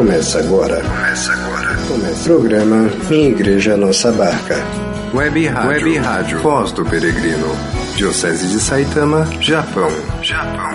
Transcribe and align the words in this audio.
Começa 0.00 0.38
agora. 0.38 0.80
Começa 0.80 1.30
agora. 1.30 1.76
Começa 1.86 2.20
o 2.20 2.24
programa 2.24 2.90
Minha 3.10 3.28
Igreja 3.28 3.76
Nossa 3.76 4.10
Barca. 4.10 4.56
Web 5.12 5.46
Rádio. 5.46 5.68
Web 5.68 5.98
Rádio. 5.98 6.38
Voz 6.38 6.72
do 6.72 6.86
Peregrino. 6.86 7.54
Diocese 7.96 8.48
de 8.48 8.60
Saitama, 8.60 9.28
Japão. 9.42 9.90
Japão. 10.22 10.70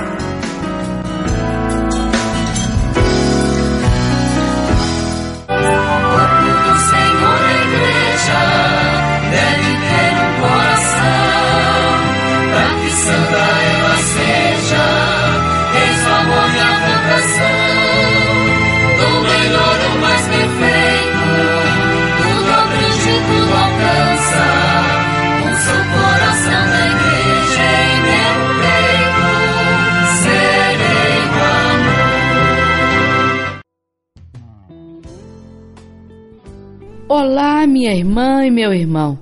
Olá, 37.07 37.67
minha 37.67 37.93
irmã 37.93 38.43
e 38.47 38.49
meu 38.49 38.73
irmão. 38.73 39.19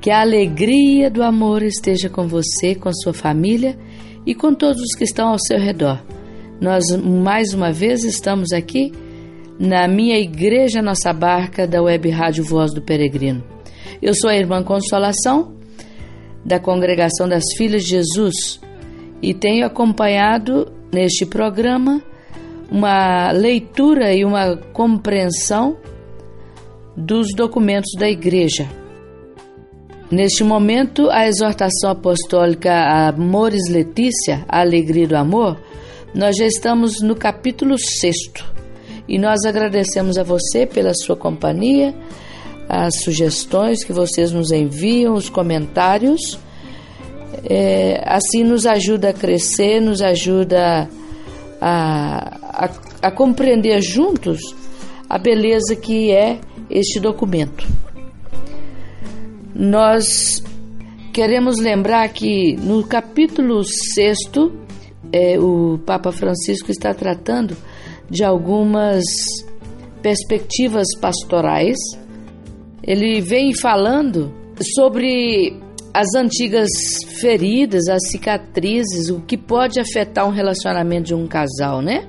Que 0.00 0.10
a 0.10 0.22
alegria 0.22 1.10
do 1.10 1.22
amor 1.22 1.62
esteja 1.62 2.08
com 2.08 2.26
você, 2.26 2.74
com 2.74 2.90
sua 2.90 3.12
família 3.12 3.78
e 4.24 4.34
com 4.34 4.54
todos 4.54 4.80
os 4.80 4.96
que 4.96 5.04
estão 5.04 5.28
ao 5.28 5.38
seu 5.38 5.58
redor. 5.58 6.02
Nós 6.58 6.84
mais 6.96 7.52
uma 7.52 7.70
vez 7.70 8.02
estamos 8.02 8.50
aqui 8.50 8.92
na 9.58 9.86
minha 9.86 10.18
igreja 10.18 10.80
Nossa 10.80 11.12
Barca 11.12 11.66
da 11.66 11.82
Web 11.82 12.08
Rádio 12.08 12.44
Voz 12.44 12.72
do 12.72 12.80
Peregrino. 12.80 13.44
Eu 14.00 14.14
sou 14.14 14.30
a 14.30 14.34
irmã 14.34 14.64
Consolação 14.64 15.54
da 16.42 16.58
Congregação 16.58 17.28
das 17.28 17.44
Filhas 17.58 17.82
de 17.82 17.90
Jesus 17.90 18.58
e 19.20 19.34
tenho 19.34 19.66
acompanhado 19.66 20.72
neste 20.90 21.26
programa 21.26 22.02
uma 22.72 23.32
leitura 23.32 24.14
e 24.14 24.24
uma 24.24 24.56
compreensão 24.72 25.76
dos 27.00 27.34
documentos 27.34 27.90
da 27.98 28.08
Igreja. 28.08 28.68
Neste 30.10 30.44
momento, 30.44 31.08
a 31.10 31.26
exortação 31.26 31.90
apostólica 31.90 33.08
Amores 33.08 33.68
Letícia, 33.70 34.44
a 34.48 34.60
Alegria 34.60 35.08
do 35.08 35.16
Amor, 35.16 35.58
nós 36.14 36.36
já 36.36 36.46
estamos 36.46 37.00
no 37.00 37.14
capítulo 37.14 37.78
6 37.78 38.16
e 39.08 39.18
nós 39.18 39.44
agradecemos 39.44 40.18
a 40.18 40.22
você 40.22 40.66
pela 40.66 40.92
sua 40.94 41.16
companhia, 41.16 41.94
as 42.68 43.02
sugestões 43.02 43.82
que 43.82 43.92
vocês 43.92 44.30
nos 44.30 44.50
enviam, 44.50 45.14
os 45.14 45.28
comentários. 45.28 46.38
É, 47.48 48.02
assim 48.04 48.44
nos 48.44 48.66
ajuda 48.66 49.10
a 49.10 49.12
crescer, 49.12 49.80
nos 49.80 50.02
ajuda 50.02 50.88
a, 51.60 52.66
a, 52.66 52.70
a 53.02 53.10
compreender 53.10 53.80
juntos 53.80 54.40
a 55.08 55.18
beleza 55.18 55.74
que 55.74 56.12
é 56.12 56.38
este 56.70 57.00
documento. 57.00 57.66
Nós 59.54 60.42
queremos 61.12 61.58
lembrar 61.58 62.08
que 62.10 62.56
no 62.56 62.84
capítulo 62.84 63.62
6, 63.64 64.16
é, 65.12 65.38
o 65.38 65.78
Papa 65.84 66.12
Francisco 66.12 66.70
está 66.70 66.94
tratando 66.94 67.56
de 68.08 68.24
algumas 68.24 69.04
perspectivas 70.00 70.86
pastorais. 71.00 71.76
Ele 72.82 73.20
vem 73.20 73.54
falando 73.54 74.32
sobre 74.74 75.56
as 75.92 76.14
antigas 76.14 76.68
feridas, 77.20 77.88
as 77.88 78.10
cicatrizes, 78.10 79.10
o 79.10 79.20
que 79.20 79.36
pode 79.36 79.80
afetar 79.80 80.26
um 80.26 80.30
relacionamento 80.30 81.08
de 81.08 81.14
um 81.14 81.26
casal, 81.26 81.82
né? 81.82 82.06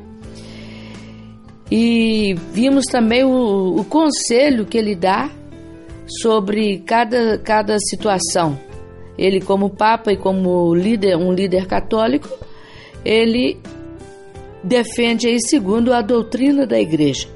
E 1.72 2.36
vimos 2.52 2.86
também 2.86 3.24
o, 3.24 3.80
o 3.80 3.86
conselho 3.86 4.66
que 4.66 4.78
ele 4.78 4.94
dá 4.94 5.32
sobre 6.22 6.80
cada, 6.80 7.38
cada 7.38 7.78
situação. 7.80 8.60
Ele, 9.18 9.40
como 9.40 9.70
Papa 9.70 10.12
e 10.12 10.18
como 10.18 10.76
líder, 10.76 11.16
um 11.16 11.32
líder 11.32 11.68
católico, 11.68 12.28
ele 13.06 13.58
defende 14.62 15.28
aí 15.28 15.40
segundo 15.40 15.94
a 15.94 16.02
doutrina 16.02 16.68
da 16.68 16.80
Igreja. 16.80 17.28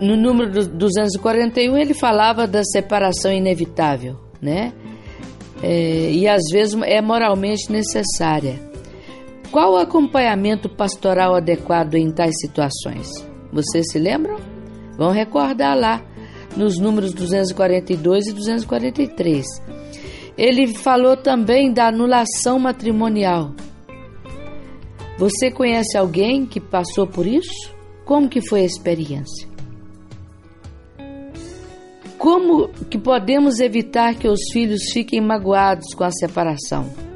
No 0.00 0.16
número 0.16 0.68
241 0.68 1.76
ele 1.76 1.94
falava 1.94 2.46
da 2.46 2.62
separação 2.62 3.32
inevitável, 3.32 4.16
né? 4.40 4.72
É, 5.60 6.12
e 6.12 6.28
às 6.28 6.42
vezes 6.52 6.80
é 6.82 7.02
moralmente 7.02 7.72
necessária. 7.72 8.67
Qual 9.50 9.72
o 9.72 9.76
acompanhamento 9.76 10.68
pastoral 10.68 11.34
adequado 11.34 11.94
em 11.94 12.10
tais 12.10 12.34
situações? 12.38 13.08
Vocês 13.50 13.86
se 13.90 13.98
lembram? 13.98 14.36
Vão 14.98 15.10
recordar 15.10 15.74
lá 15.76 16.02
nos 16.54 16.78
números 16.78 17.14
242 17.14 18.26
e 18.26 18.32
243. 18.34 19.46
Ele 20.36 20.66
falou 20.74 21.16
também 21.16 21.72
da 21.72 21.88
anulação 21.88 22.58
matrimonial. 22.58 23.54
Você 25.18 25.50
conhece 25.50 25.96
alguém 25.96 26.44
que 26.44 26.60
passou 26.60 27.06
por 27.06 27.26
isso? 27.26 27.74
Como 28.04 28.28
que 28.28 28.46
foi 28.46 28.60
a 28.60 28.66
experiência? 28.66 29.48
Como 32.18 32.68
que 32.90 32.98
podemos 32.98 33.60
evitar 33.60 34.14
que 34.14 34.28
os 34.28 34.40
filhos 34.52 34.92
fiquem 34.92 35.20
magoados 35.20 35.94
com 35.94 36.04
a 36.04 36.10
separação? 36.10 37.07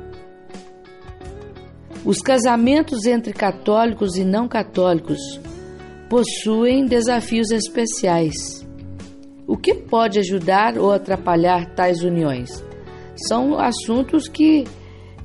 Os 2.04 2.18
casamentos 2.18 3.06
entre 3.06 3.32
católicos 3.32 4.16
e 4.16 4.24
não 4.24 4.48
católicos 4.48 5.18
possuem 6.08 6.84
desafios 6.84 7.50
especiais. 7.50 8.66
O 9.46 9.56
que 9.56 9.74
pode 9.74 10.18
ajudar 10.18 10.76
ou 10.78 10.92
atrapalhar 10.92 11.74
tais 11.74 12.02
uniões? 12.02 12.64
São 13.28 13.58
assuntos 13.58 14.28
que 14.28 14.64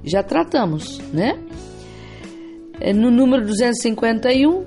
já 0.03 0.21
tratamos, 0.21 0.99
né? 1.11 1.39
É, 2.79 2.93
no 2.93 3.09
número 3.09 3.45
251 3.45 4.65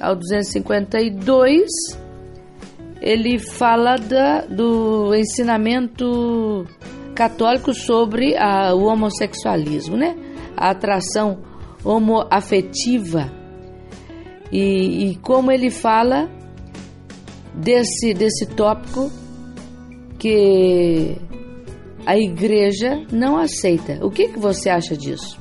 ao 0.00 0.16
252, 0.16 1.68
ele 3.00 3.38
fala 3.38 3.96
da, 3.96 4.40
do 4.46 5.14
ensinamento 5.14 6.66
católico 7.14 7.74
sobre 7.74 8.36
a, 8.36 8.74
o 8.74 8.84
homossexualismo, 8.84 9.96
né? 9.96 10.16
A 10.62 10.70
atração 10.70 11.38
homoafetiva 11.84 13.28
e, 14.52 15.10
e 15.10 15.16
como 15.16 15.50
ele 15.50 15.70
fala 15.70 16.30
desse, 17.52 18.14
desse 18.14 18.46
tópico 18.46 19.10
que 20.20 21.16
a 22.06 22.16
igreja 22.16 23.04
não 23.10 23.36
aceita. 23.36 23.98
O 24.06 24.10
que, 24.10 24.28
que 24.28 24.38
você 24.38 24.70
acha 24.70 24.96
disso? 24.96 25.40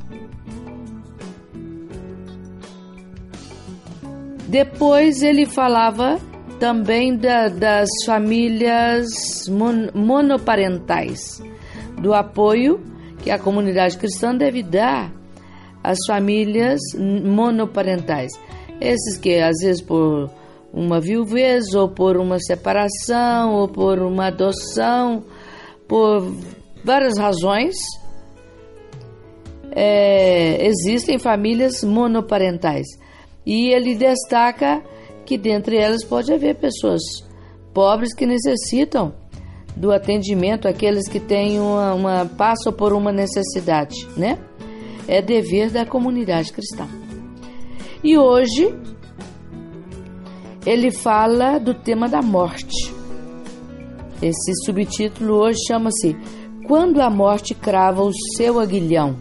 Depois 4.48 5.22
ele 5.22 5.46
falava 5.46 6.20
também 6.60 7.16
da, 7.16 7.48
das 7.48 7.90
famílias 8.08 9.08
mon, 9.48 9.88
monoparentais, 9.94 11.42
do 12.02 12.12
apoio 12.12 12.82
que 13.22 13.30
a 13.30 13.38
comunidade 13.38 13.98
cristã 13.98 14.36
deve 14.36 14.64
dar 14.64 15.21
às 15.84 15.98
famílias 16.08 16.80
monoparentais. 16.98 18.32
Esses 18.80 19.18
que, 19.18 19.40
às 19.40 19.58
vezes, 19.62 19.82
por 19.82 20.30
uma 20.74 21.00
viuvez, 21.00 21.74
ou 21.74 21.90
por 21.90 22.18
uma 22.18 22.40
separação, 22.40 23.54
ou 23.54 23.68
por 23.68 24.00
uma 24.00 24.28
adoção, 24.28 25.24
por 25.88 26.34
várias 26.84 27.18
razões, 27.18 27.76
é, 29.72 30.66
existem 30.66 31.20
famílias 31.20 31.84
monoparentais. 31.84 32.88
E 33.46 33.70
ele 33.70 33.96
destaca 33.96 34.82
que 35.26 35.38
dentre 35.38 35.78
elas 35.78 36.04
pode 36.04 36.32
haver 36.32 36.56
pessoas 36.56 37.02
pobres 37.74 38.14
que 38.14 38.26
necessitam 38.26 39.14
do 39.76 39.92
atendimento 39.92 40.68
àqueles 40.68 41.08
que 41.08 41.20
têm 41.20 41.60
uma, 41.60 41.94
uma 41.94 42.26
passam 42.26 42.74
por 42.74 42.94
uma 42.94 43.12
necessidade, 43.12 43.96
né? 44.18 44.38
É 45.08 45.22
dever 45.22 45.72
da 45.72 45.86
comunidade 45.86 46.52
cristã. 46.52 46.88
E 48.04 48.18
hoje 48.18 48.74
ele 50.66 50.92
fala 50.92 51.60
do 51.60 51.74
tema 51.74 52.08
da 52.08 52.22
morte. 52.22 52.94
Esse 54.22 54.54
subtítulo 54.66 55.36
hoje 55.36 55.60
chama-se 55.68 56.16
Quando 56.68 57.02
a 57.02 57.10
morte 57.10 57.56
crava 57.56 58.04
o 58.04 58.14
seu 58.36 58.60
aguilhão. 58.60 59.16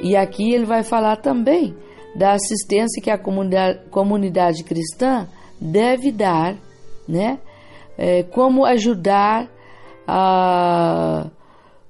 E 0.00 0.14
aqui 0.16 0.52
ele 0.52 0.66
vai 0.66 0.82
falar 0.82 1.16
também 1.16 1.74
da 2.14 2.32
assistência 2.32 3.02
que 3.02 3.10
a 3.10 3.18
comunidade, 3.18 3.80
comunidade 3.90 4.64
cristã 4.64 5.26
deve 5.60 6.12
dar, 6.12 6.56
né? 7.08 7.38
É, 7.96 8.22
como 8.22 8.64
ajudar 8.64 9.48
a, 10.06 11.26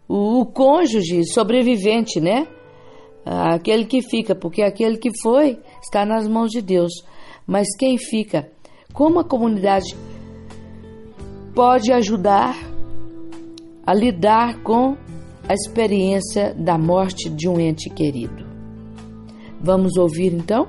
o, 0.09 0.41
o 0.41 0.47
cônjuge 0.47 1.25
sobrevivente, 1.25 2.21
né? 2.21 2.47
Aquele 3.25 3.85
que 3.85 4.01
fica, 4.01 4.35
porque 4.35 4.63
aquele 4.63 4.97
que 4.97 5.11
foi 5.21 5.59
está 5.83 6.07
nas 6.07 6.27
mãos 6.27 6.51
de 6.51 6.63
Deus. 6.63 7.05
Mas 7.47 7.69
quem 7.77 7.99
fica? 7.99 8.51
Como 8.93 9.21
a 9.21 9.25
comunidade 9.25 9.95
pode 11.55 11.93
ajudar 11.93 12.57
a 13.87 13.93
lidar 13.93 14.63
com 14.63 14.97
a 15.47 15.53
experiência 15.53 16.55
da 16.55 16.79
morte 16.79 17.29
de 17.29 17.47
um 17.49 17.61
ente 17.61 17.91
querido? 17.91 18.49
Vamos 19.61 19.97
ouvir 19.97 20.33
então 20.33 20.69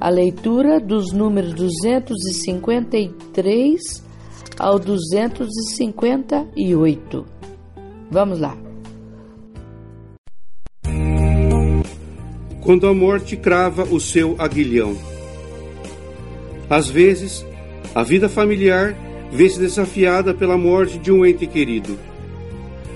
a 0.00 0.08
leitura 0.08 0.80
dos 0.80 1.12
números 1.12 1.52
253 1.54 4.04
ao 4.58 4.78
258. 4.78 7.35
Vamos 8.10 8.38
lá. 8.38 8.56
Quando 12.62 12.86
a 12.86 12.94
morte 12.94 13.36
crava 13.36 13.84
o 13.84 14.00
seu 14.00 14.34
aguilhão. 14.38 14.96
Às 16.68 16.88
vezes, 16.88 17.46
a 17.94 18.02
vida 18.02 18.28
familiar 18.28 18.96
vê-se 19.30 19.58
desafiada 19.58 20.34
pela 20.34 20.56
morte 20.56 20.98
de 20.98 21.12
um 21.12 21.24
ente 21.24 21.46
querido. 21.46 21.96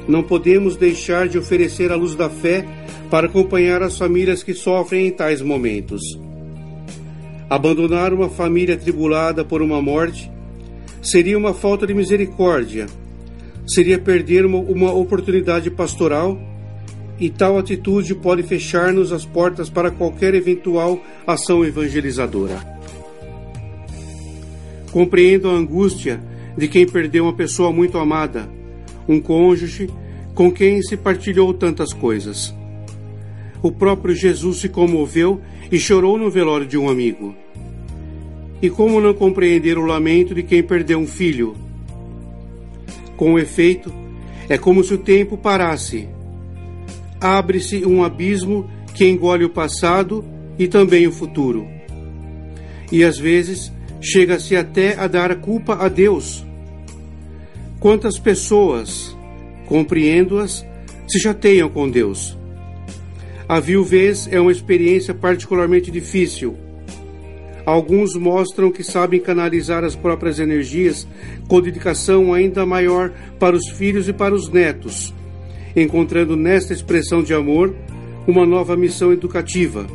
Não 0.09 0.23
podemos 0.23 0.77
deixar 0.77 1.29
de 1.29 1.39
oferecer 1.39 1.93
a 1.93 1.97
luz 1.97 2.15
da 2.15 2.29
fé 2.29 2.67
para 3.11 3.27
acompanhar 3.27 3.83
as 3.83 3.97
famílias 3.97 4.43
que 4.43 4.55
sofrem 4.55 5.07
em 5.07 5.11
tais 5.11 5.41
momentos. 5.41 6.03
Abandonar 7.49 8.13
uma 8.13 8.29
família 8.29 8.77
tribulada 8.77 9.45
por 9.45 9.63
uma 9.63 9.83
morte 9.83 10.31
seria 11.03 11.37
uma 11.37 11.55
falta 11.55 11.87
de 11.87 11.95
misericórdia, 11.95 12.87
seria 13.67 13.99
perder 13.99 14.45
uma, 14.45 14.93
oportunidade 14.93 15.71
pastoral 15.71 16.41
e 17.19 17.29
tal 17.29 17.59
atitude 17.59 18.15
pode 18.15 18.43
fechar-nos 18.43 19.13
as 19.13 19.25
portas 19.25 19.69
para 19.69 19.91
qualquer 19.91 20.35
eventual 20.35 21.03
ação 21.27 21.65
evangelizadora. 21.65 22.59
Compreendo 24.91 25.49
a 25.49 25.53
angústia 25.53 26.21
de 26.57 26.67
quem 26.67 26.87
perdeu 26.87 27.25
uma 27.25 27.35
pessoa 27.35 27.73
muito 27.73 27.99
amada, 27.99 28.49
um 29.09 29.21
cônjuge 29.21 29.89
com 30.35 30.51
quem 30.51 30.83
se 30.83 30.97
partilhou 30.97 31.53
tantas 31.53 31.93
coisas. 31.93 32.55
O 33.63 33.71
próprio 33.71 34.15
Jesus 34.15 34.59
se 34.59 34.69
comoveu 34.69 35.41
e 35.71 35.79
chorou 35.79 36.17
no 36.17 36.31
velório 36.31 36.67
de 36.67 36.79
um 36.79 36.89
amigo. 36.89 37.35
E 38.63 38.69
como 38.69 39.01
não 39.01 39.15
compreender 39.15 39.79
o 39.79 39.85
lamento 39.85 40.35
de 40.35 40.43
quem 40.43 40.63
perdeu 40.63 40.99
um 40.99 41.07
filho? 41.07 41.55
Com 43.21 43.39
efeito, 43.39 43.93
é 44.49 44.57
como 44.57 44.83
se 44.83 44.95
o 44.95 44.99
tempo 44.99 45.37
parasse. 45.37 46.09
Abre-se 47.21 47.85
um 47.85 48.03
abismo 48.03 48.67
que 48.95 49.07
engole 49.07 49.45
o 49.45 49.51
passado 49.51 50.25
e 50.59 50.67
também 50.67 51.07
o 51.07 51.13
futuro. 51.13 51.69
E 52.91 53.05
às 53.05 53.19
vezes 53.19 53.71
chega-se 54.01 54.57
até 54.57 54.99
a 54.99 55.07
dar 55.07 55.31
a 55.31 55.37
culpa 55.37 55.75
a 55.75 55.87
Deus. 55.87 56.47
Quantas 57.79 58.19
pessoas, 58.19 59.15
compreendo-as, 59.67 60.65
se 61.07 61.21
chateiam 61.21 61.69
com 61.69 61.91
Deus? 61.91 62.39
A 63.47 63.61
viuvez 63.61 64.31
é 64.33 64.41
uma 64.41 64.51
experiência 64.51 65.13
particularmente 65.13 65.91
difícil. 65.91 66.57
Alguns 67.71 68.17
mostram 68.17 68.73
que 68.73 68.83
sabem 68.83 69.21
canalizar 69.21 69.85
as 69.85 69.95
próprias 69.95 70.41
energias 70.41 71.07
com 71.47 71.61
dedicação 71.61 72.35
ainda 72.35 72.67
maior 72.67 73.13
para 73.39 73.55
os 73.55 73.69
filhos 73.69 74.09
e 74.09 74.13
para 74.13 74.35
os 74.35 74.49
netos, 74.49 75.15
encontrando 75.77 76.35
nesta 76.35 76.73
expressão 76.73 77.23
de 77.23 77.33
amor 77.33 77.73
uma 78.27 78.45
nova 78.45 78.77
missão 78.77 79.13
educativa. 79.13 79.87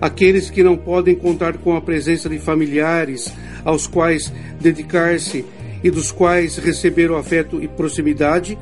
Aqueles 0.00 0.48
que 0.48 0.62
não 0.62 0.78
podem 0.78 1.14
contar 1.14 1.58
com 1.58 1.76
a 1.76 1.80
presença 1.82 2.26
de 2.26 2.38
familiares 2.38 3.30
aos 3.62 3.86
quais 3.86 4.32
dedicar-se 4.58 5.44
e 5.84 5.90
dos 5.90 6.10
quais 6.10 6.56
receber 6.56 7.10
o 7.10 7.16
afeto 7.16 7.62
e 7.62 7.68
proximidade, 7.68 8.58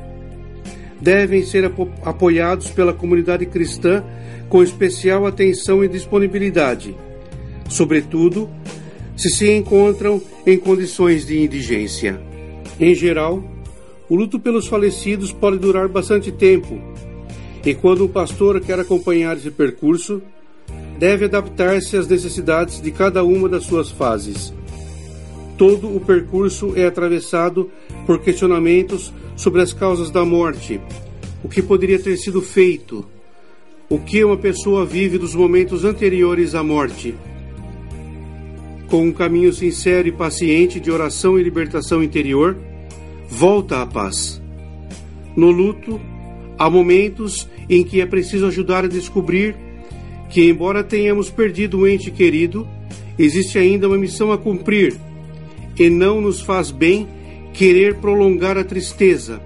devem 0.99 1.45
ser 1.45 1.63
apo 1.63 1.87
apoiados 2.03 2.69
pela 2.69 2.93
comunidade 2.93 3.45
cristã 3.45 4.03
com 4.49 4.61
especial 4.61 5.25
atenção 5.25 5.81
e 5.81 5.87
disponibilidade, 5.87 6.93
sobretudo 7.69 8.49
se 9.15 9.29
se 9.29 9.51
encontram 9.51 10.21
em 10.45 10.57
condições 10.57 11.25
de 11.25 11.39
indigência. 11.39 12.21
Em 12.79 12.93
geral, 12.93 13.43
o 14.07 14.15
luto 14.15 14.39
pelos 14.39 14.67
falecidos 14.67 15.31
pode 15.31 15.57
durar 15.57 15.87
bastante 15.87 16.31
tempo, 16.31 16.79
e 17.65 17.73
quando 17.73 18.05
um 18.05 18.07
pastor 18.07 18.61
quer 18.61 18.79
acompanhar 18.79 19.35
esse 19.35 19.51
percurso, 19.51 20.21
deve 20.97 21.25
adaptar-se 21.25 21.97
às 21.97 22.07
necessidades 22.07 22.81
de 22.81 22.91
cada 22.91 23.23
uma 23.23 23.49
das 23.49 23.63
suas 23.63 23.89
fases. 23.89 24.53
Todo 25.57 25.93
o 25.93 25.99
percurso 25.99 26.73
é 26.75 26.85
atravessado 26.85 27.71
por 28.05 28.19
questionamentos 28.19 29.11
sobre 29.35 29.61
as 29.61 29.73
causas 29.73 30.11
da 30.11 30.23
morte, 30.23 30.79
o 31.43 31.49
que 31.49 31.61
poderia 31.61 31.99
ter 31.99 32.15
sido 32.17 32.41
feito, 32.41 33.05
o 33.89 33.97
que 33.97 34.23
uma 34.23 34.37
pessoa 34.37 34.85
vive 34.85 35.17
dos 35.17 35.33
momentos 35.33 35.83
anteriores 35.83 36.53
à 36.53 36.63
morte. 36.63 37.15
Com 38.87 39.07
um 39.07 39.11
caminho 39.11 39.51
sincero 39.51 40.07
e 40.07 40.11
paciente 40.11 40.79
de 40.79 40.89
oração 40.89 41.37
e 41.37 41.43
libertação 41.43 42.01
interior, 42.01 42.57
volta 43.29 43.81
à 43.81 43.85
paz. 43.85 44.41
No 45.35 45.51
luto, 45.51 45.99
há 46.57 46.69
momentos 46.69 47.47
em 47.69 47.83
que 47.83 47.99
é 47.99 48.05
preciso 48.05 48.47
ajudar 48.47 48.85
a 48.85 48.87
descobrir 48.87 49.55
que, 50.29 50.49
embora 50.49 50.83
tenhamos 50.83 51.29
perdido 51.29 51.79
um 51.79 51.87
ente 51.87 52.09
querido, 52.11 52.67
existe 53.19 53.57
ainda 53.57 53.87
uma 53.87 53.97
missão 53.97 54.31
a 54.31 54.37
cumprir, 54.37 54.95
e 55.77 55.89
não 55.89 56.21
nos 56.21 56.41
faz 56.41 56.71
bem 56.71 57.07
querer 57.53 57.95
prolongar 57.95 58.57
a 58.57 58.63
tristeza, 58.63 59.41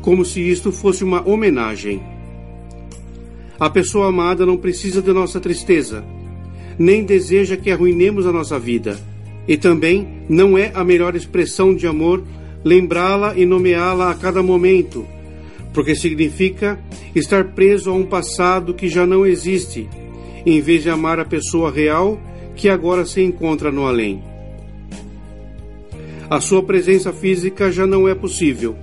como 0.00 0.24
se 0.24 0.40
isto 0.40 0.72
fosse 0.72 1.04
uma 1.04 1.26
homenagem. 1.28 2.02
A 3.60 3.68
pessoa 3.68 4.08
amada 4.08 4.46
não 4.46 4.56
precisa 4.56 5.02
de 5.02 5.12
nossa 5.12 5.40
tristeza, 5.40 6.04
nem 6.78 7.04
deseja 7.04 7.56
que 7.56 7.70
arruinemos 7.70 8.26
a 8.26 8.32
nossa 8.32 8.58
vida, 8.58 8.98
e 9.46 9.56
também 9.56 10.06
não 10.28 10.56
é 10.56 10.70
a 10.74 10.84
melhor 10.84 11.16
expressão 11.16 11.74
de 11.74 11.86
amor 11.86 12.22
lembrá-la 12.64 13.34
e 13.36 13.46
nomeá-la 13.46 14.10
a 14.10 14.14
cada 14.14 14.42
momento, 14.42 15.06
porque 15.72 15.94
significa 15.94 16.78
estar 17.14 17.44
preso 17.44 17.90
a 17.90 17.94
um 17.94 18.04
passado 18.04 18.74
que 18.74 18.88
já 18.88 19.06
não 19.06 19.26
existe 19.26 19.88
em 20.44 20.60
vez 20.60 20.82
de 20.82 20.90
amar 20.90 21.18
a 21.18 21.24
pessoa 21.24 21.70
real 21.70 22.20
que 22.54 22.68
agora 22.68 23.04
se 23.04 23.22
encontra 23.22 23.70
no 23.70 23.86
além. 23.86 24.22
A 26.30 26.40
sua 26.40 26.62
presença 26.62 27.12
física 27.12 27.72
já 27.72 27.86
não 27.86 28.08
é 28.08 28.14
possível. 28.14 28.76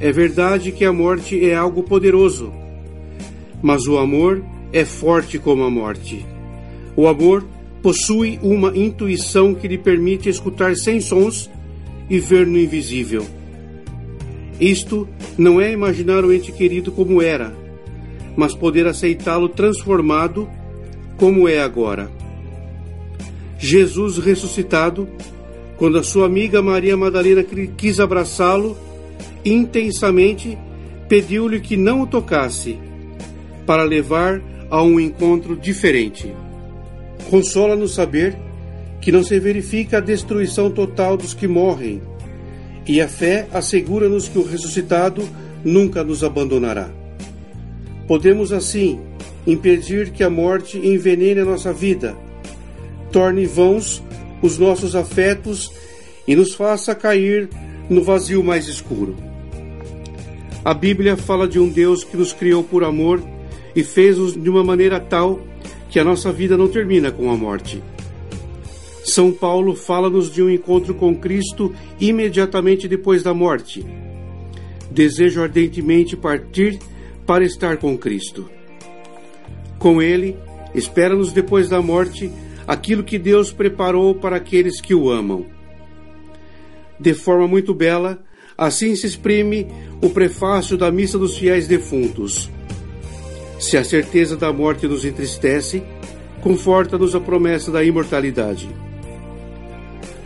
É 0.00 0.10
verdade 0.12 0.72
que 0.72 0.84
a 0.84 0.92
morte 0.92 1.44
é 1.44 1.54
algo 1.54 1.82
poderoso, 1.82 2.52
mas 3.62 3.86
o 3.86 3.98
amor 3.98 4.42
é 4.72 4.84
forte 4.84 5.38
como 5.38 5.64
a 5.64 5.70
morte. 5.70 6.24
O 6.96 7.06
amor 7.06 7.44
possui 7.82 8.38
uma 8.42 8.76
intuição 8.76 9.54
que 9.54 9.68
lhe 9.68 9.78
permite 9.78 10.28
escutar 10.28 10.74
sem 10.74 11.00
sons 11.00 11.50
e 12.08 12.18
ver 12.18 12.46
no 12.46 12.58
invisível. 12.58 13.24
Isto 14.58 15.06
não 15.36 15.60
é 15.60 15.70
imaginar 15.70 16.24
o 16.24 16.32
ente 16.32 16.50
querido 16.50 16.90
como 16.90 17.20
era, 17.20 17.54
mas 18.34 18.54
poder 18.54 18.86
aceitá-lo 18.86 19.48
transformado 19.48 20.48
como 21.18 21.46
é 21.48 21.60
agora. 21.60 22.10
Jesus 23.58 24.18
ressuscitado, 24.18 25.08
quando 25.76 25.98
a 25.98 26.02
sua 26.02 26.26
amiga 26.26 26.62
Maria 26.62 26.96
Madalena 26.96 27.44
quis 27.76 28.00
abraçá-lo, 28.00 28.76
intensamente 29.44 30.56
pediu-lhe 31.08 31.60
que 31.60 31.76
não 31.76 32.02
o 32.02 32.06
tocasse, 32.06 32.78
para 33.66 33.84
levar 33.84 34.40
a 34.70 34.82
um 34.82 34.98
encontro 34.98 35.56
diferente. 35.56 36.32
Consola-nos 37.30 37.94
saber 37.94 38.36
que 39.00 39.10
não 39.10 39.22
se 39.22 39.38
verifica 39.38 39.98
a 39.98 40.00
destruição 40.00 40.70
total 40.70 41.16
dos 41.16 41.34
que 41.34 41.48
morrem, 41.48 42.00
e 42.86 43.00
a 43.00 43.08
fé 43.08 43.48
assegura-nos 43.52 44.28
que 44.28 44.38
o 44.38 44.44
ressuscitado 44.44 45.28
nunca 45.64 46.04
nos 46.04 46.22
abandonará. 46.22 46.88
Podemos 48.06 48.52
assim 48.52 49.00
impedir 49.46 50.10
que 50.10 50.22
a 50.22 50.30
morte 50.30 50.78
envenene 50.78 51.40
a 51.40 51.44
nossa 51.44 51.72
vida, 51.72 52.16
torne 53.10 53.46
vãos 53.46 54.02
os 54.42 54.58
nossos 54.58 54.94
afetos 54.94 55.72
e 56.26 56.36
nos 56.36 56.54
faça 56.54 56.94
cair 56.94 57.48
no 57.88 58.02
vazio 58.02 58.42
mais 58.42 58.68
escuro. 58.68 59.16
A 60.64 60.74
Bíblia 60.74 61.16
fala 61.16 61.46
de 61.46 61.58
um 61.58 61.68
Deus 61.68 62.02
que 62.02 62.16
nos 62.16 62.32
criou 62.32 62.62
por 62.62 62.82
amor 62.84 63.22
e 63.74 63.82
fez-nos 63.84 64.34
de 64.34 64.50
uma 64.50 64.64
maneira 64.64 64.98
tal 64.98 65.40
que 65.88 65.98
a 65.98 66.04
nossa 66.04 66.32
vida 66.32 66.56
não 66.56 66.68
termina 66.68 67.10
com 67.10 67.30
a 67.30 67.36
morte. 67.36 67.82
São 69.04 69.30
Paulo 69.30 69.76
fala-nos 69.76 70.32
de 70.32 70.42
um 70.42 70.50
encontro 70.50 70.92
com 70.94 71.14
Cristo 71.14 71.72
imediatamente 72.00 72.88
depois 72.88 73.22
da 73.22 73.32
morte. 73.32 73.86
Desejo 74.90 75.42
ardentemente 75.42 76.16
partir 76.16 76.78
para 77.24 77.44
estar 77.44 77.76
com 77.76 77.96
Cristo. 77.96 78.50
Com 79.78 80.02
Ele, 80.02 80.36
espera-nos 80.74 81.32
depois 81.32 81.68
da 81.68 81.80
morte 81.80 82.30
aquilo 82.66 83.04
que 83.04 83.18
Deus 83.18 83.52
preparou 83.52 84.14
para 84.14 84.36
aqueles 84.36 84.80
que 84.80 84.94
o 84.94 85.08
amam. 85.08 85.46
De 86.98 87.14
forma 87.14 87.46
muito 87.46 87.72
bela, 87.72 88.18
assim 88.58 88.96
se 88.96 89.06
exprime 89.06 89.68
o 90.02 90.10
prefácio 90.10 90.76
da 90.76 90.90
Missa 90.90 91.18
dos 91.18 91.36
Fiéis 91.36 91.68
Defuntos. 91.68 92.50
Se 93.58 93.76
a 93.76 93.84
certeza 93.84 94.36
da 94.36 94.52
morte 94.52 94.86
nos 94.86 95.04
entristece, 95.04 95.82
conforta-nos 96.42 97.14
a 97.14 97.20
promessa 97.20 97.70
da 97.70 97.82
imortalidade. 97.82 98.68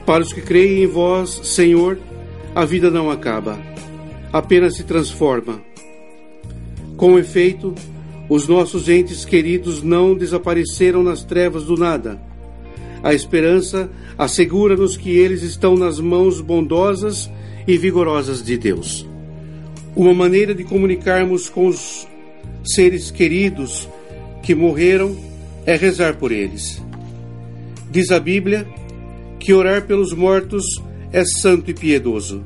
Para 0.05 0.23
os 0.23 0.33
que 0.33 0.41
creem 0.41 0.83
em 0.83 0.87
vós, 0.87 1.41
Senhor, 1.45 1.99
a 2.55 2.65
vida 2.65 2.91
não 2.91 3.11
acaba, 3.11 3.59
apenas 4.33 4.77
se 4.77 4.83
transforma. 4.83 5.63
Com 6.97 7.19
efeito, 7.19 7.75
os 8.29 8.47
nossos 8.49 8.89
entes 8.89 9.25
queridos 9.25 9.83
não 9.83 10.15
desapareceram 10.15 11.03
nas 11.03 11.25
trevas 11.25 11.65
do 11.65 11.77
nada. 11.77 12.21
A 13.03 13.15
esperança 13.15 13.89
assegura-nos 14.19 14.97
que 14.97 15.11
eles 15.11 15.43
estão 15.43 15.77
nas 15.77 15.99
mãos 15.99 16.41
bondosas 16.41 17.31
e 17.67 17.79
vigorosas 17.79 18.43
de 18.43 18.59
Deus. 18.59 19.09
Uma 19.97 20.13
maneira 20.13 20.55
de 20.55 20.65
comunicarmos 20.65 21.49
com 21.49 21.67
os 21.67 22.07
seres 22.65 23.11
queridos 23.11 23.89
que 24.43 24.55
morreram 24.55 25.17
é 25.67 25.77
rezar 25.77 26.17
por 26.17 26.33
eles. 26.33 26.83
Diz 27.91 28.11
a 28.11 28.21
Bíblia 28.21 28.67
que 29.39 29.53
orar 29.53 29.83
pelos 29.87 30.13
mortos 30.13 30.65
é 31.13 31.25
santo 31.25 31.71
e 31.71 31.75
piedoso. 31.75 32.45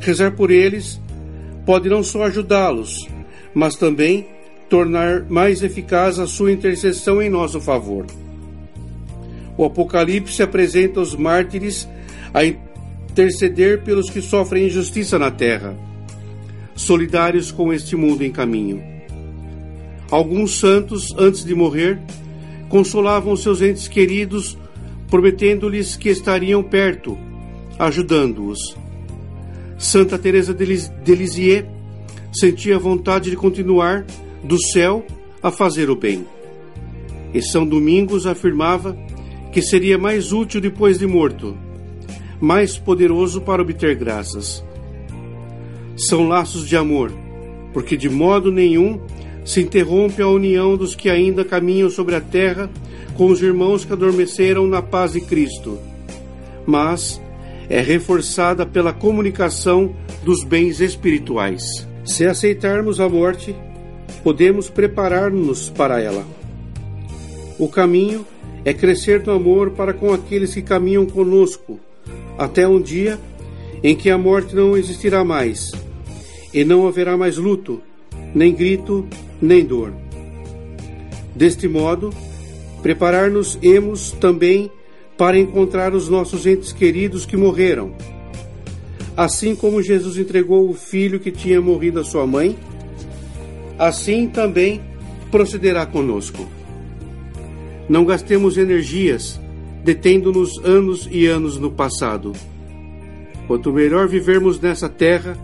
Rezar 0.00 0.32
por 0.32 0.50
eles 0.50 1.00
pode 1.64 1.88
não 1.88 2.02
só 2.02 2.24
ajudá-los, 2.24 3.08
mas 3.54 3.76
também 3.76 4.26
tornar 4.68 5.24
mais 5.28 5.62
eficaz 5.62 6.18
a 6.18 6.26
sua 6.26 6.52
intercessão 6.52 7.20
em 7.20 7.28
nosso 7.28 7.60
favor. 7.60 8.06
O 9.56 9.64
Apocalipse 9.64 10.42
apresenta 10.42 11.00
os 11.00 11.14
mártires 11.14 11.88
a 12.32 12.44
interceder 12.44 13.82
pelos 13.82 14.08
que 14.08 14.22
sofrem 14.22 14.66
injustiça 14.66 15.18
na 15.18 15.30
terra, 15.30 15.76
solidários 16.74 17.50
com 17.50 17.72
este 17.72 17.96
mundo 17.96 18.22
em 18.22 18.30
caminho. 18.30 18.82
Alguns 20.10 20.58
santos, 20.58 21.06
antes 21.16 21.44
de 21.44 21.54
morrer, 21.54 21.98
consolavam 22.68 23.36
seus 23.36 23.62
entes 23.62 23.88
queridos, 23.88 24.58
prometendo-lhes 25.08 25.96
que 25.96 26.08
estariam 26.08 26.62
perto, 26.62 27.18
ajudando-os. 27.78 28.76
Santa 29.78 30.18
Teresa 30.18 30.54
de 30.54 31.14
Lisieux 31.14 31.66
sentia 32.32 32.78
vontade 32.78 33.30
de 33.30 33.36
continuar 33.36 34.06
do 34.44 34.58
céu 34.58 35.04
a 35.42 35.50
fazer 35.50 35.90
o 35.90 35.96
bem. 35.96 36.26
E 37.34 37.42
São 37.42 37.66
Domingos 37.66 38.26
afirmava 38.26 38.96
que 39.52 39.60
seria 39.60 39.98
mais 39.98 40.32
útil 40.32 40.60
depois 40.60 40.98
de 40.98 41.06
morto, 41.06 41.56
mais 42.40 42.78
poderoso 42.78 43.40
para 43.40 43.62
obter 43.62 43.94
graças. 43.96 44.64
São 46.08 46.26
laços 46.26 46.66
de 46.66 46.76
amor, 46.76 47.12
porque 47.72 47.96
de 47.96 48.08
modo 48.08 48.50
nenhum 48.50 49.00
se 49.44 49.60
interrompe 49.60 50.20
a 50.20 50.26
união 50.26 50.76
dos 50.76 50.96
que 50.96 51.08
ainda 51.08 51.44
caminham 51.44 51.88
sobre 51.88 52.16
a 52.16 52.20
terra 52.20 52.68
com 53.14 53.26
os 53.26 53.40
irmãos 53.40 53.84
que 53.84 53.92
adormeceram 53.92 54.66
na 54.66 54.82
paz 54.82 55.12
de 55.12 55.20
Cristo, 55.20 55.78
mas 56.66 57.22
é 57.68 57.80
reforçada 57.80 58.66
pela 58.66 58.92
comunicação 58.92 59.94
dos 60.24 60.42
bens 60.42 60.80
espirituais. 60.80 61.86
Se 62.04 62.26
aceitarmos 62.26 62.98
a 62.98 63.08
morte, 63.08 63.54
podemos 64.24 64.68
preparar-nos 64.68 65.70
para 65.70 66.00
ela. 66.00 66.26
O 67.60 67.68
caminho 67.68 68.26
é 68.64 68.74
crescer 68.74 69.24
no 69.24 69.34
amor 69.34 69.70
para 69.70 69.92
com 69.92 70.12
aqueles 70.12 70.52
que 70.52 70.62
caminham 70.62 71.06
conosco, 71.06 71.78
até 72.36 72.66
um 72.66 72.80
dia 72.80 73.20
em 73.84 73.94
que 73.94 74.10
a 74.10 74.18
morte 74.18 74.56
não 74.56 74.76
existirá 74.76 75.24
mais, 75.24 75.70
e 76.52 76.64
não 76.64 76.86
haverá 76.86 77.16
mais 77.16 77.36
luto, 77.36 77.80
nem 78.34 78.52
grito, 78.52 79.06
nem 79.40 79.64
dor. 79.64 79.92
Deste 81.34 81.66
modo, 81.66 82.12
preparar-nos-emos 82.82 84.12
também 84.12 84.70
para 85.16 85.38
encontrar 85.38 85.94
os 85.94 86.08
nossos 86.08 86.46
entes 86.46 86.72
queridos 86.72 87.24
que 87.24 87.36
morreram. 87.36 87.94
Assim 89.16 89.54
como 89.54 89.82
Jesus 89.82 90.16
entregou 90.16 90.68
o 90.68 90.74
filho 90.74 91.20
que 91.20 91.30
tinha 91.30 91.60
morrido 91.60 92.00
à 92.00 92.04
sua 92.04 92.26
mãe, 92.26 92.56
assim 93.78 94.28
também 94.28 94.80
procederá 95.30 95.86
conosco. 95.86 96.46
Não 97.88 98.04
gastemos 98.04 98.56
energias 98.56 99.40
detendo-nos 99.84 100.58
anos 100.64 101.08
e 101.10 101.26
anos 101.26 101.58
no 101.58 101.70
passado. 101.70 102.32
Quanto 103.46 103.72
melhor 103.72 104.06
vivermos 104.06 104.60
nessa 104.60 104.88
terra, 104.88 105.36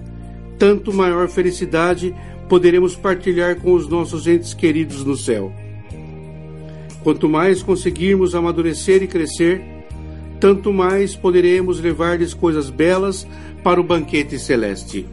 tanto 0.59 0.93
maior 0.93 1.29
felicidade 1.29 2.15
poderemos 2.49 2.97
partilhar 2.97 3.57
com 3.61 3.73
os 3.73 3.89
nossos 3.89 4.27
entes 4.27 4.55
queridos 4.55 5.05
no 5.05 5.17
céu. 5.17 5.53
Quanto 7.05 7.29
mais 7.29 7.63
conseguirmos 7.63 8.35
amadurecer 8.35 9.03
e 9.03 9.07
crescer, 9.07 9.63
tanto 10.41 10.73
mais 10.73 11.15
poderemos 11.15 11.81
levar-lhes 11.81 12.35
coisas 12.35 12.71
belas 12.71 13.27
para 13.63 13.81
o 13.81 13.85
banquete 13.85 14.39
celeste. 14.39 15.07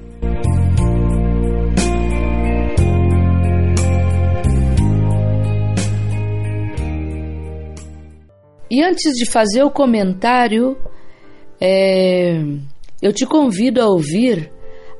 E 8.69 8.83
antes 8.83 9.13
de 9.13 9.31
fazer 9.31 9.63
o 9.63 9.69
comentário, 9.69 10.75
é, 11.61 12.43
eu 13.01 13.13
te 13.13 13.25
convido 13.25 13.81
a 13.81 13.87
ouvir 13.87 14.51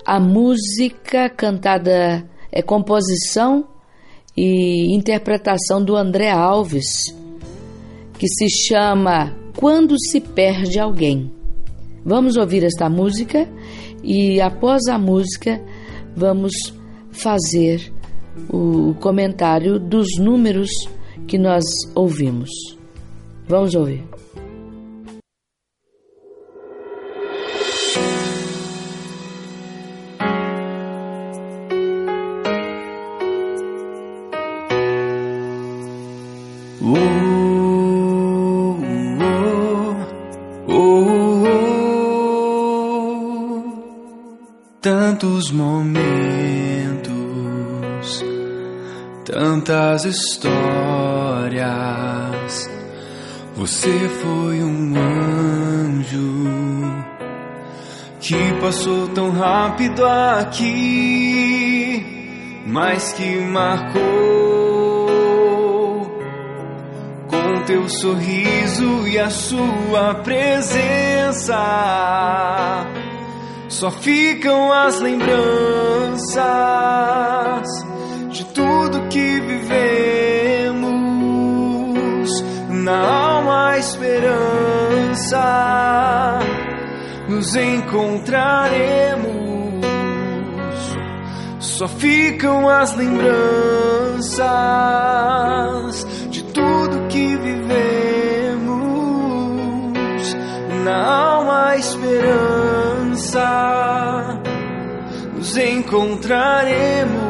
a 0.06 0.20
música 0.20 1.28
cantada, 1.30 2.24
é 2.52 2.62
composição 2.62 3.68
e 4.38 4.96
interpretação 4.96 5.84
do 5.84 5.96
André 5.96 6.30
Alves, 6.30 6.86
que 8.20 8.28
se 8.28 8.48
chama 8.50 9.36
Quando 9.58 9.96
se 10.00 10.22
perde 10.22 10.80
alguém. 10.80 11.34
Vamos 12.06 12.38
ouvir 12.38 12.64
esta 12.64 12.88
música 12.88 13.50
e 14.04 14.40
após 14.40 14.84
a 14.88 15.00
música 15.00 15.60
vamos 16.16 16.54
fazer 17.12 17.92
o 18.50 18.94
comentário 19.00 19.80
dos 19.80 20.08
números 20.20 20.70
que 21.28 21.40
nós 21.40 21.64
ouvimos. 21.96 22.50
Vamos 23.48 23.74
ouvir. 23.74 24.15
Tantos 45.16 45.50
momentos, 45.50 46.04
tantas 49.24 50.04
histórias 50.04 50.56
você 53.56 54.10
foi 54.22 54.62
um 54.62 54.94
anjo 54.98 56.44
que 58.20 58.54
passou 58.60 59.08
tão 59.08 59.32
rápido 59.32 60.06
aqui, 60.06 60.66
mas 62.68 63.14
que 63.14 63.40
marcou 63.40 64.02
com 67.30 67.64
teu 67.66 67.88
sorriso 67.88 69.08
e 69.08 69.18
a 69.18 69.30
sua 69.30 70.16
presença. 70.16 71.56
Só 73.78 73.92
ficam 73.92 74.72
as 74.72 75.02
lembranças 75.02 75.36
de 78.30 78.46
tudo 78.46 79.10
que 79.10 79.42
vivemos. 79.42 80.80
Na 82.70 82.98
alma 82.98 83.72
a 83.72 83.78
esperança, 83.78 85.40
nos 87.28 87.54
encontraremos. 87.54 89.26
Só 91.60 91.90
ficam 91.90 92.70
as 92.70 92.96
lembranças 92.96 94.46
de 96.30 96.46
tudo 96.46 97.10
que 97.10 97.36
vivemos. 97.36 97.76
Na 100.86 100.96
alma 101.06 101.72
a 101.72 101.78
esperança 101.78 102.65
passar, 103.36 104.42
nos 105.36 105.58
encontraremos. 105.58 107.25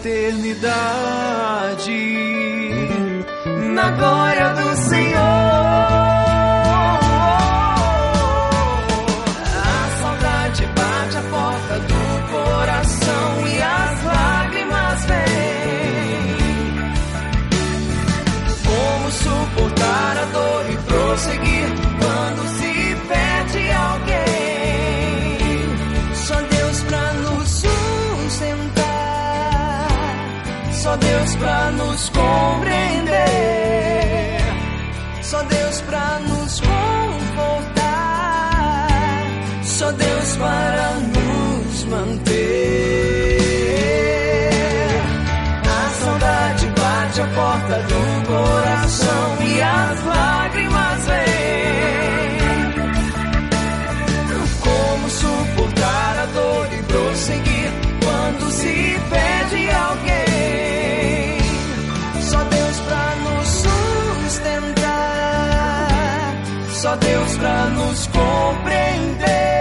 eternidade 0.00 1.90
na 3.74 3.90
glória 3.90 4.48
do 4.54 4.76
Senhor. 4.76 5.39
pra 31.40 31.70
nos 31.72 32.10
compreender, 32.10 33.18
só 35.22 35.42
Deus 35.42 35.80
pra 35.80 36.20
nos 36.28 36.60
confortar, 36.60 37.68
só 39.64 39.90
Deus 39.92 40.36
para 40.36 40.92
nos 41.00 41.84
manter. 41.84 42.29
nos 67.70 68.08
compreender. 68.08 69.59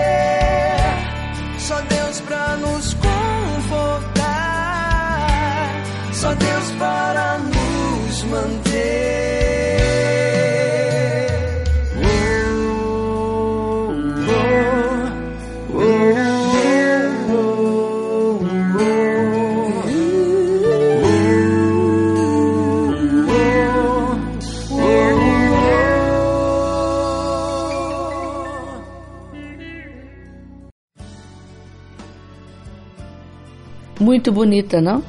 Muito 34.10 34.32
bonita, 34.32 34.82
não? 34.82 35.04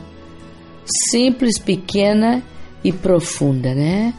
Simples, 1.11 1.59
pequena 1.59 2.43
e 2.85 2.93
profunda, 2.93 3.75
né? 3.75 4.13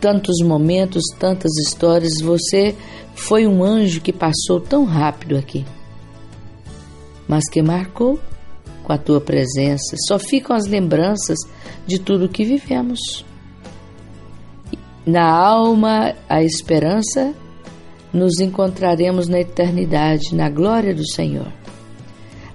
Tantos 0.00 0.38
momentos, 0.42 1.02
tantas 1.18 1.52
histórias. 1.58 2.22
Você 2.22 2.74
foi 3.14 3.46
um 3.46 3.62
anjo 3.62 4.00
que 4.00 4.14
passou 4.14 4.62
tão 4.62 4.86
rápido 4.86 5.36
aqui, 5.36 5.66
mas 7.28 7.46
que 7.50 7.60
marcou 7.60 8.18
com 8.82 8.94
a 8.94 8.96
tua 8.96 9.20
presença. 9.20 9.94
Só 10.08 10.18
ficam 10.18 10.56
as 10.56 10.66
lembranças 10.66 11.36
de 11.86 12.00
tudo 12.00 12.30
que 12.30 12.46
vivemos. 12.46 13.26
Na 15.04 15.30
alma, 15.30 16.14
a 16.30 16.42
esperança, 16.42 17.34
nos 18.10 18.40
encontraremos 18.40 19.28
na 19.28 19.40
eternidade, 19.40 20.34
na 20.34 20.48
glória 20.48 20.94
do 20.94 21.06
Senhor. 21.06 21.52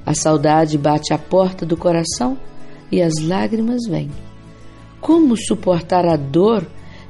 A 0.06 0.14
saudade 0.14 0.78
bate 0.78 1.14
à 1.14 1.18
porta 1.18 1.66
do 1.66 1.78
coração 1.78 2.38
e 2.92 3.02
as 3.02 3.14
lágrimas 3.22 3.82
vêm. 3.88 4.10
Como 5.00 5.36
suportar 5.38 6.06
a 6.06 6.16
dor 6.16 6.66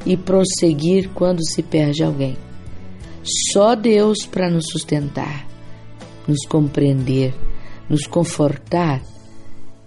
e 0.05 0.15
prosseguir 0.15 1.09
quando 1.13 1.43
se 1.45 1.63
perde 1.63 2.03
alguém? 2.03 2.37
Só 3.51 3.75
Deus 3.75 4.25
para 4.25 4.49
nos 4.49 4.65
sustentar, 4.71 5.47
nos 6.27 6.45
compreender, 6.47 7.33
nos 7.89 8.07
confortar 8.07 9.01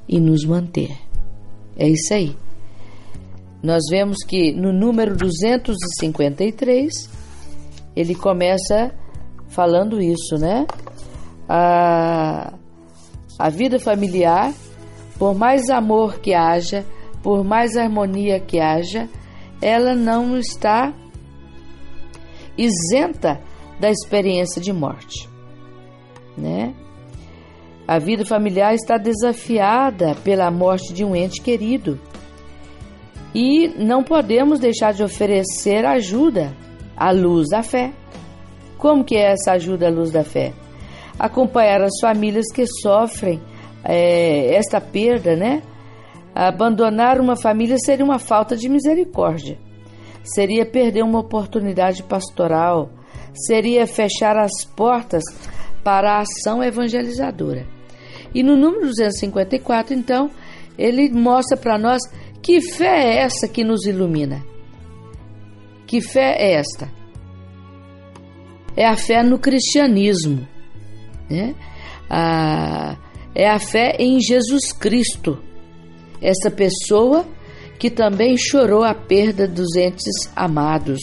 e 0.08 0.20
nos 0.20 0.44
manter. 0.44 0.96
É 1.76 1.88
isso 1.88 2.14
aí. 2.14 2.36
Nós 3.62 3.82
vemos 3.90 4.18
que 4.18 4.52
no 4.52 4.72
número 4.72 5.16
253 5.16 7.08
ele 7.96 8.14
começa 8.14 8.92
falando 9.48 10.00
isso, 10.00 10.36
né? 10.38 10.66
A 11.48 12.52
a 13.38 13.48
vida 13.48 13.78
familiar, 13.78 14.52
por 15.18 15.34
mais 15.34 15.68
amor 15.68 16.20
que 16.20 16.34
haja, 16.34 16.84
por 17.22 17.44
mais 17.44 17.76
harmonia 17.76 18.38
que 18.40 18.60
haja, 18.60 19.08
ela 19.60 19.94
não 19.94 20.36
está 20.36 20.92
isenta 22.56 23.40
da 23.80 23.90
experiência 23.90 24.60
de 24.60 24.72
morte, 24.72 25.28
né? 26.36 26.74
A 27.86 27.98
vida 27.98 28.24
familiar 28.24 28.74
está 28.74 28.96
desafiada 28.96 30.14
pela 30.24 30.50
morte 30.50 30.92
de 30.92 31.04
um 31.04 31.14
ente 31.14 31.42
querido. 31.42 32.00
E 33.34 33.68
não 33.68 34.02
podemos 34.02 34.58
deixar 34.58 34.94
de 34.94 35.02
oferecer 35.02 35.84
ajuda 35.84 36.56
à 36.96 37.10
luz 37.10 37.48
da 37.50 37.62
fé. 37.62 37.92
Como 38.78 39.04
que 39.04 39.16
é 39.16 39.32
essa 39.32 39.52
ajuda 39.52 39.88
à 39.88 39.90
luz 39.90 40.10
da 40.10 40.24
fé? 40.24 40.54
Acompanhar 41.18 41.82
as 41.82 42.00
famílias 42.00 42.46
que 42.52 42.66
sofrem 42.66 43.40
é, 43.84 44.54
esta 44.54 44.80
perda, 44.80 45.36
né? 45.36 45.62
Abandonar 46.34 47.20
uma 47.20 47.36
família 47.36 47.76
seria 47.78 48.04
uma 48.04 48.18
falta 48.18 48.56
de 48.56 48.68
misericórdia, 48.68 49.58
seria 50.24 50.66
perder 50.66 51.04
uma 51.04 51.20
oportunidade 51.20 52.02
pastoral, 52.02 52.90
seria 53.32 53.86
fechar 53.86 54.36
as 54.36 54.64
portas 54.76 55.22
para 55.84 56.16
a 56.16 56.20
ação 56.20 56.62
evangelizadora. 56.62 57.66
E 58.34 58.42
no 58.42 58.56
número 58.56 58.86
254, 58.86 59.94
então, 59.94 60.28
ele 60.76 61.08
mostra 61.10 61.56
para 61.56 61.78
nós 61.78 62.00
que 62.42 62.60
fé 62.60 63.14
é 63.14 63.18
essa 63.18 63.46
que 63.46 63.62
nos 63.62 63.86
ilumina. 63.86 64.44
Que 65.86 66.00
fé 66.00 66.34
é 66.36 66.54
esta? 66.54 66.90
É 68.76 68.84
a 68.86 68.96
fé 68.96 69.22
no 69.22 69.38
cristianismo, 69.38 70.48
né? 71.28 71.54
A, 72.08 72.96
é 73.34 73.48
a 73.48 73.58
fé 73.58 73.96
em 73.98 74.20
Jesus 74.20 74.72
Cristo, 74.72 75.38
essa 76.20 76.50
pessoa 76.50 77.26
que 77.78 77.90
também 77.90 78.36
chorou 78.36 78.84
a 78.84 78.94
perda 78.94 79.48
dos 79.48 79.74
entes 79.76 80.30
amados, 80.34 81.00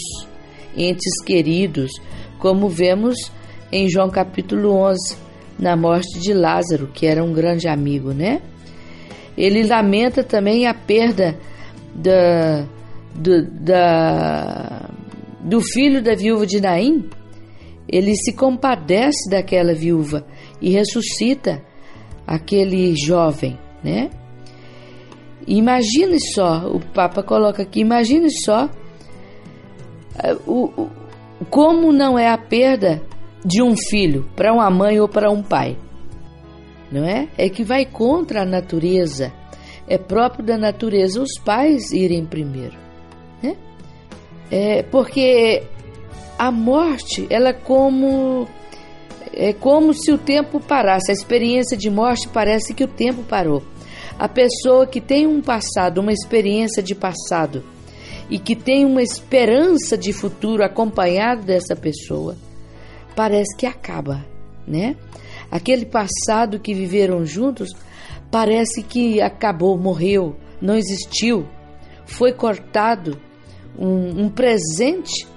entes 0.76 1.22
queridos, 1.26 1.92
como 2.40 2.70
vemos 2.70 3.32
em 3.72 3.90
João 3.90 4.10
capítulo 4.10 4.72
11, 4.72 5.18
na 5.60 5.76
morte 5.76 6.20
de 6.20 6.34
Lázaro, 6.34 6.88
que 6.88 7.06
era 7.06 7.24
um 7.24 7.34
grande 7.34 7.68
amigo, 7.68 8.14
né? 8.14 8.42
Ele 9.38 9.64
lamenta 9.64 10.24
também 10.24 10.66
a 10.66 10.74
perda 10.74 11.38
da, 11.94 12.66
do, 13.14 13.46
da, 13.46 14.90
do 15.40 15.62
filho 15.62 16.02
da 16.02 16.16
viúva 16.16 16.46
de 16.46 16.60
Naim. 16.60 17.10
Ele 17.88 18.16
se 18.16 18.34
compadece 18.34 19.30
daquela 19.30 19.74
viúva 19.74 20.26
e 20.62 20.70
ressuscita 20.70 21.62
aquele 22.26 22.96
jovem, 22.96 23.60
né? 23.84 24.10
Imagine 25.48 26.18
só, 26.34 26.68
o 26.68 26.80
Papa 26.80 27.24
coloca 27.24 27.64
aqui, 27.64 27.82
imagine 27.82 28.30
só 28.30 28.70
eh, 30.24 30.38
o, 30.46 30.66
o, 30.66 30.90
como 31.50 31.92
não 31.92 32.18
é 32.18 32.30
a 32.30 32.38
perda 32.38 33.02
de 33.44 33.62
um 33.62 33.76
filho 33.76 34.30
para 34.36 34.54
uma 34.54 34.70
mãe 34.70 35.00
ou 35.00 35.10
para 35.10 35.32
um 35.32 35.42
pai. 35.42 35.78
Não 36.92 37.06
é? 37.06 37.28
É 37.38 37.50
que 37.50 37.64
vai 37.64 37.86
contra 37.86 38.42
a 38.42 38.46
natureza. 38.46 39.32
É 39.88 39.98
próprio 39.98 40.46
da 40.46 40.58
natureza 40.58 41.22
os 41.22 41.40
pais 41.44 41.92
irem 41.92 42.26
primeiro. 42.26 42.78
Né? 43.42 43.56
É 44.52 44.84
porque 44.84 45.64
a 46.42 46.50
morte, 46.50 47.28
ela 47.30 47.50
é 47.50 47.54
como 47.54 48.48
é 49.32 49.54
como 49.54 49.94
se 49.94 50.12
o 50.12 50.18
tempo 50.18 50.60
parasse. 50.60 51.12
A 51.12 51.14
experiência 51.14 51.78
de 51.78 51.88
morte 51.88 52.28
parece 52.28 52.74
que 52.74 52.84
o 52.84 52.88
tempo 52.88 53.22
parou. 53.22 53.62
A 54.18 54.28
pessoa 54.28 54.88
que 54.88 55.00
tem 55.00 55.28
um 55.28 55.40
passado, 55.40 56.00
uma 56.00 56.12
experiência 56.12 56.82
de 56.82 56.96
passado 56.96 57.64
e 58.28 58.40
que 58.40 58.56
tem 58.56 58.86
uma 58.86 59.04
esperança 59.04 59.96
de 59.96 60.12
futuro 60.12 60.64
acompanhado 60.64 61.44
dessa 61.44 61.76
pessoa, 61.76 62.36
parece 63.16 63.56
que 63.56 63.68
acaba, 63.68 64.26
né? 64.68 64.96
Aquele 65.52 65.86
passado 65.86 66.60
que 66.60 66.74
viveram 66.74 67.24
juntos 67.24 67.70
parece 68.32 68.82
que 68.82 69.22
acabou, 69.22 69.78
morreu, 69.78 70.36
não 70.60 70.76
existiu, 70.76 71.48
foi 72.04 72.34
cortado 72.34 73.22
um, 73.78 74.24
um 74.24 74.30
presente 74.30 75.30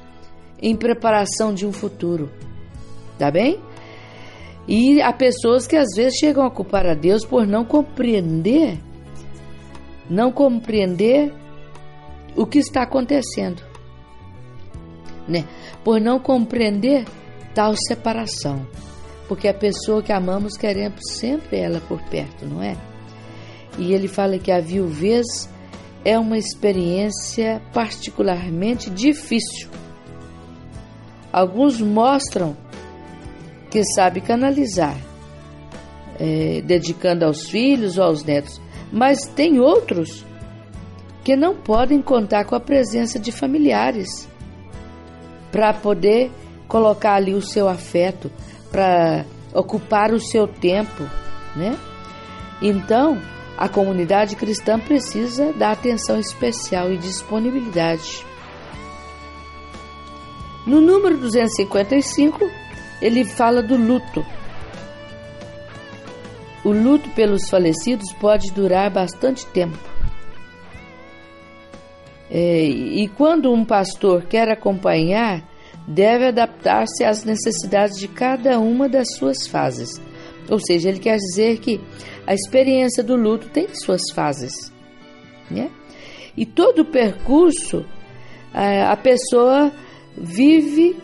em 0.64 0.74
preparação 0.74 1.52
de 1.52 1.66
um 1.66 1.72
futuro, 1.72 2.30
tá 3.18 3.30
bem? 3.30 3.60
E 4.66 5.02
há 5.02 5.12
pessoas 5.12 5.66
que 5.66 5.76
às 5.76 5.94
vezes 5.94 6.18
chegam 6.18 6.42
a 6.42 6.50
culpar 6.50 6.86
a 6.86 6.94
Deus 6.94 7.22
por 7.22 7.46
não 7.46 7.66
compreender, 7.66 8.78
não 10.08 10.32
compreender 10.32 11.34
o 12.34 12.46
que 12.46 12.58
está 12.58 12.82
acontecendo, 12.82 13.62
né? 15.28 15.44
Por 15.84 16.00
não 16.00 16.18
compreender 16.18 17.04
tal 17.54 17.74
separação. 17.76 18.66
Porque 19.28 19.48
a 19.48 19.54
pessoa 19.54 20.02
que 20.02 20.12
amamos 20.12 20.56
queremos 20.56 21.00
sempre 21.18 21.58
ela 21.58 21.80
por 21.80 22.00
perto, 22.04 22.46
não 22.46 22.62
é? 22.62 22.74
E 23.76 23.92
ele 23.92 24.08
fala 24.08 24.38
que 24.38 24.50
a 24.50 24.60
viuvez 24.60 25.26
é 26.06 26.18
uma 26.18 26.38
experiência 26.38 27.60
particularmente 27.74 28.88
difícil. 28.88 29.68
Alguns 31.34 31.80
mostram 31.80 32.56
que 33.68 33.82
sabe 33.92 34.20
canalizar, 34.20 34.96
é, 36.16 36.62
dedicando 36.64 37.24
aos 37.24 37.50
filhos 37.50 37.98
ou 37.98 38.04
aos 38.04 38.22
netos, 38.22 38.60
mas 38.92 39.26
tem 39.26 39.58
outros 39.58 40.24
que 41.24 41.34
não 41.34 41.56
podem 41.56 42.00
contar 42.00 42.44
com 42.44 42.54
a 42.54 42.60
presença 42.60 43.18
de 43.18 43.32
familiares 43.32 44.28
para 45.50 45.74
poder 45.74 46.30
colocar 46.68 47.14
ali 47.14 47.34
o 47.34 47.42
seu 47.42 47.68
afeto, 47.68 48.30
para 48.70 49.24
ocupar 49.52 50.12
o 50.12 50.20
seu 50.20 50.46
tempo, 50.46 51.02
né? 51.56 51.76
Então, 52.62 53.20
a 53.58 53.68
comunidade 53.68 54.36
cristã 54.36 54.78
precisa 54.78 55.52
dar 55.52 55.72
atenção 55.72 56.16
especial 56.16 56.92
e 56.92 56.96
disponibilidade. 56.96 58.24
No 60.66 60.80
número 60.80 61.18
255, 61.18 62.50
ele 63.00 63.24
fala 63.24 63.62
do 63.62 63.76
luto. 63.76 64.24
O 66.64 66.70
luto 66.70 67.10
pelos 67.10 67.48
falecidos 67.50 68.12
pode 68.14 68.50
durar 68.52 68.90
bastante 68.90 69.44
tempo. 69.46 69.78
É, 72.30 72.64
e 72.64 73.06
quando 73.08 73.52
um 73.52 73.64
pastor 73.64 74.24
quer 74.24 74.48
acompanhar 74.48 75.44
deve 75.86 76.28
adaptar-se 76.28 77.04
às 77.04 77.24
necessidades 77.24 77.98
de 77.98 78.08
cada 78.08 78.58
uma 78.58 78.88
das 78.88 79.16
suas 79.16 79.46
fases. 79.46 80.00
Ou 80.48 80.58
seja, 80.58 80.88
ele 80.88 80.98
quer 80.98 81.16
dizer 81.16 81.58
que 81.58 81.80
a 82.26 82.34
experiência 82.34 83.02
do 83.02 83.16
luto 83.16 83.48
tem 83.48 83.68
suas 83.74 84.02
fases. 84.14 84.72
Né? 85.50 85.70
E 86.36 86.46
todo 86.46 86.80
o 86.80 86.84
percurso, 86.84 87.84
a 88.52 88.96
pessoa 88.96 89.70
vive 90.16 90.96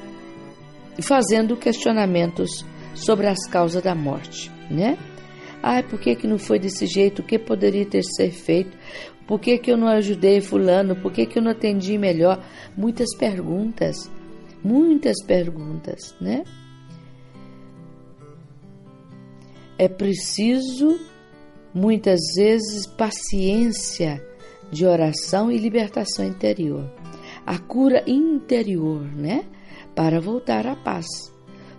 fazendo 1.01 1.57
questionamentos 1.57 2.65
sobre 2.95 3.27
as 3.27 3.47
causas 3.49 3.83
da 3.83 3.95
morte. 3.95 4.51
Né? 4.71 4.99
Ah, 5.63 5.83
por 5.83 5.99
que, 5.99 6.15
que 6.15 6.27
não 6.27 6.39
foi 6.39 6.59
desse 6.59 6.87
jeito? 6.87 7.23
O 7.23 7.25
que 7.25 7.39
poderia 7.39 7.85
ter 7.85 8.03
sido 8.03 8.33
feito? 8.33 8.77
Por 9.27 9.39
que, 9.39 9.59
que 9.59 9.71
eu 9.71 9.77
não 9.77 9.89
ajudei 9.89 10.41
fulano? 10.41 10.97
Por 10.97 11.13
que, 11.13 11.27
que 11.27 11.39
eu 11.39 11.43
não 11.43 11.53
atendi 11.53 11.97
melhor? 11.99 12.43
Muitas 12.77 13.15
perguntas 13.17 14.11
muitas 14.63 15.23
perguntas, 15.25 16.15
né? 16.21 16.45
É 19.79 19.89
preciso 19.89 21.01
muitas 21.73 22.21
vezes 22.37 22.87
paciência 22.87 24.23
de 24.71 24.85
oração 24.85 25.51
e 25.51 25.57
libertação 25.57 26.25
interior, 26.25 26.85
a 27.47 27.59
cura 27.59 28.03
interior, 28.07 29.03
né? 29.17 29.45
Para 29.95 30.21
voltar 30.21 30.67
à 30.67 30.77
paz. 30.77 31.07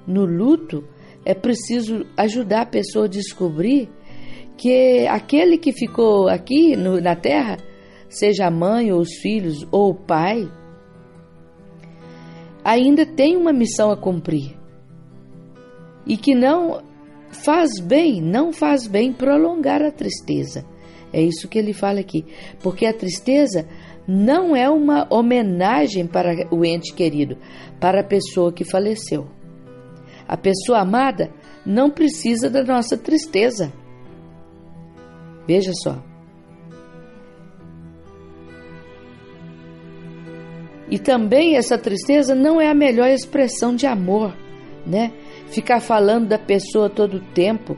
No 0.06 0.26
luto, 0.26 0.84
é 1.24 1.34
preciso 1.34 2.06
ajudar 2.18 2.62
a 2.62 2.66
pessoa 2.66 3.06
a 3.06 3.10
descobrir 3.10 3.90
que 4.58 5.08
aquele 5.08 5.58
que 5.58 5.72
ficou 5.72 6.28
aqui 6.28 6.76
no, 6.76 7.00
na 7.02 7.16
terra, 7.16 7.58
seja 8.10 8.48
a 8.48 8.52
mãe 8.52 8.92
ou 8.92 9.00
os 9.00 9.14
filhos 9.22 9.66
ou 9.72 9.92
o 9.92 9.96
pai, 9.96 10.48
ainda 12.64 13.06
tem 13.06 13.36
uma 13.36 13.54
missão 13.54 13.92
a 13.92 13.98
cumprir. 13.98 14.56
E 16.06 16.18
que 16.18 16.36
não 16.36 16.82
faz 17.32 17.80
bem, 17.80 18.22
não 18.22 18.52
faz 18.52 18.88
bem 18.88 19.14
prolongar 19.14 19.82
a 19.82 19.92
tristeza. 19.92 20.66
É 21.14 21.22
isso 21.22 21.48
que 21.48 21.60
ele 21.60 21.74
fala 21.74 22.00
aqui. 22.00 22.26
Porque 22.62 22.86
a 22.86 22.94
tristeza 22.94 23.68
não 24.12 24.54
é 24.54 24.70
uma 24.70 25.08
homenagem 25.10 26.06
para 26.06 26.46
o 26.54 26.66
ente 26.66 26.94
querido, 26.94 27.38
para 27.80 28.02
a 28.02 28.04
pessoa 28.04 28.52
que 28.52 28.66
faleceu. 28.66 29.26
A 30.28 30.36
pessoa 30.36 30.80
amada 30.80 31.32
não 31.66 31.90
precisa 31.90 32.50
da 32.50 32.62
nossa 32.62 32.98
tristeza. 32.98 33.72
Veja 35.48 35.72
só. 35.82 36.04
E 40.90 41.00
também 41.00 41.56
essa 41.56 41.78
tristeza 41.78 42.36
não 42.36 42.60
é 42.60 42.70
a 42.70 42.76
melhor 42.76 43.08
expressão 43.08 43.74
de 43.74 43.88
amor, 43.88 44.36
né? 44.86 45.14
Ficar 45.48 45.80
falando 45.80 46.28
da 46.28 46.38
pessoa 46.38 46.90
todo 46.90 47.16
o 47.16 47.34
tempo. 47.34 47.78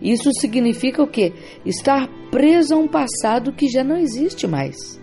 Isso 0.00 0.30
significa 0.34 1.02
o 1.02 1.08
quê? 1.08 1.32
Estar 1.66 2.08
preso 2.30 2.74
a 2.74 2.78
um 2.78 2.86
passado 2.86 3.52
que 3.52 3.66
já 3.68 3.82
não 3.82 3.96
existe 3.96 4.46
mais. 4.46 5.02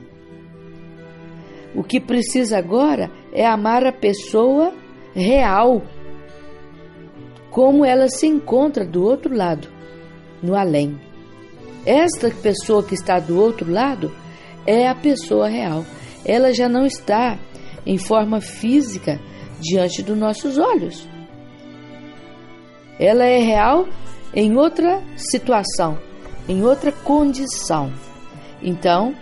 O 1.76 1.84
que 1.84 2.00
precisa 2.00 2.58
agora 2.58 3.10
é 3.32 3.46
amar 3.46 3.86
a 3.86 3.92
pessoa 3.92 4.74
real, 5.14 5.82
como 7.50 7.86
ela 7.86 8.08
se 8.10 8.28
encontra 8.28 8.86
do 8.86 9.04
outro 9.04 9.36
lado, 9.36 9.68
no 10.42 10.56
além. 10.56 11.00
esta 11.86 12.30
pessoa 12.30 12.84
que 12.84 12.94
está 12.94 13.20
do 13.20 13.40
outro 13.40 13.72
lado 13.72 14.12
é 14.66 14.88
a 14.88 14.96
pessoa 14.96 15.48
real. 15.48 15.84
Ela 16.26 16.54
já 16.54 16.70
não 16.70 16.86
está 16.86 17.40
em 17.86 17.98
forma 17.98 18.40
física 18.40 19.20
diante 19.60 20.04
dos 20.04 20.18
nossos 20.18 20.58
olhos. 20.58 21.08
Ela 23.00 23.26
é 23.26 23.40
real 23.40 23.88
em 24.34 24.56
outra 24.56 25.02
situação, 25.16 25.98
em 26.48 26.64
outra 26.64 26.92
condição. 26.92 27.92
Então, 28.62 29.16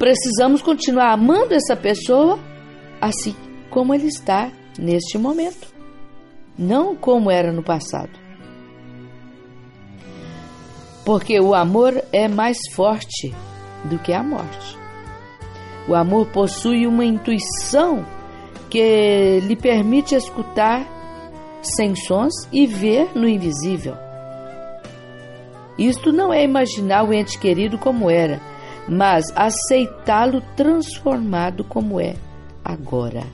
precisamos 0.00 0.62
continuar 0.62 1.12
amando 1.12 1.52
essa 1.52 1.76
pessoa 1.76 2.38
assim 3.02 3.36
como 3.68 3.94
ele 3.94 4.06
está 4.06 4.50
neste 4.78 5.18
momento, 5.18 5.68
não 6.58 6.96
como 6.96 7.30
era 7.30 7.52
no 7.52 7.62
passado. 7.62 8.18
Porque 11.04 11.38
o 11.38 11.54
amor 11.54 12.02
é 12.12 12.28
mais 12.28 12.56
forte 12.72 13.34
do 13.84 13.98
que 13.98 14.12
a 14.12 14.22
morte. 14.22 14.78
O 15.86 15.94
amor 15.94 16.28
possui 16.28 16.86
uma 16.86 17.04
intuição 17.04 18.04
que 18.70 19.40
lhe 19.40 19.56
permite 19.56 20.14
escutar 20.14 20.86
sem 21.62 21.94
sons 21.94 22.32
e 22.50 22.66
ver 22.66 23.10
no 23.14 23.28
invisível. 23.28 23.96
Isto 25.78 26.10
não 26.10 26.32
é 26.32 26.42
imaginar 26.42 27.02
o 27.02 27.12
ente 27.12 27.38
querido 27.38 27.76
como 27.76 28.10
era, 28.10 28.40
mas 28.88 29.24
aceitá-lo 29.34 30.40
transformado 30.56 31.64
como 31.64 32.00
é 32.00 32.14
agora. 32.64 33.24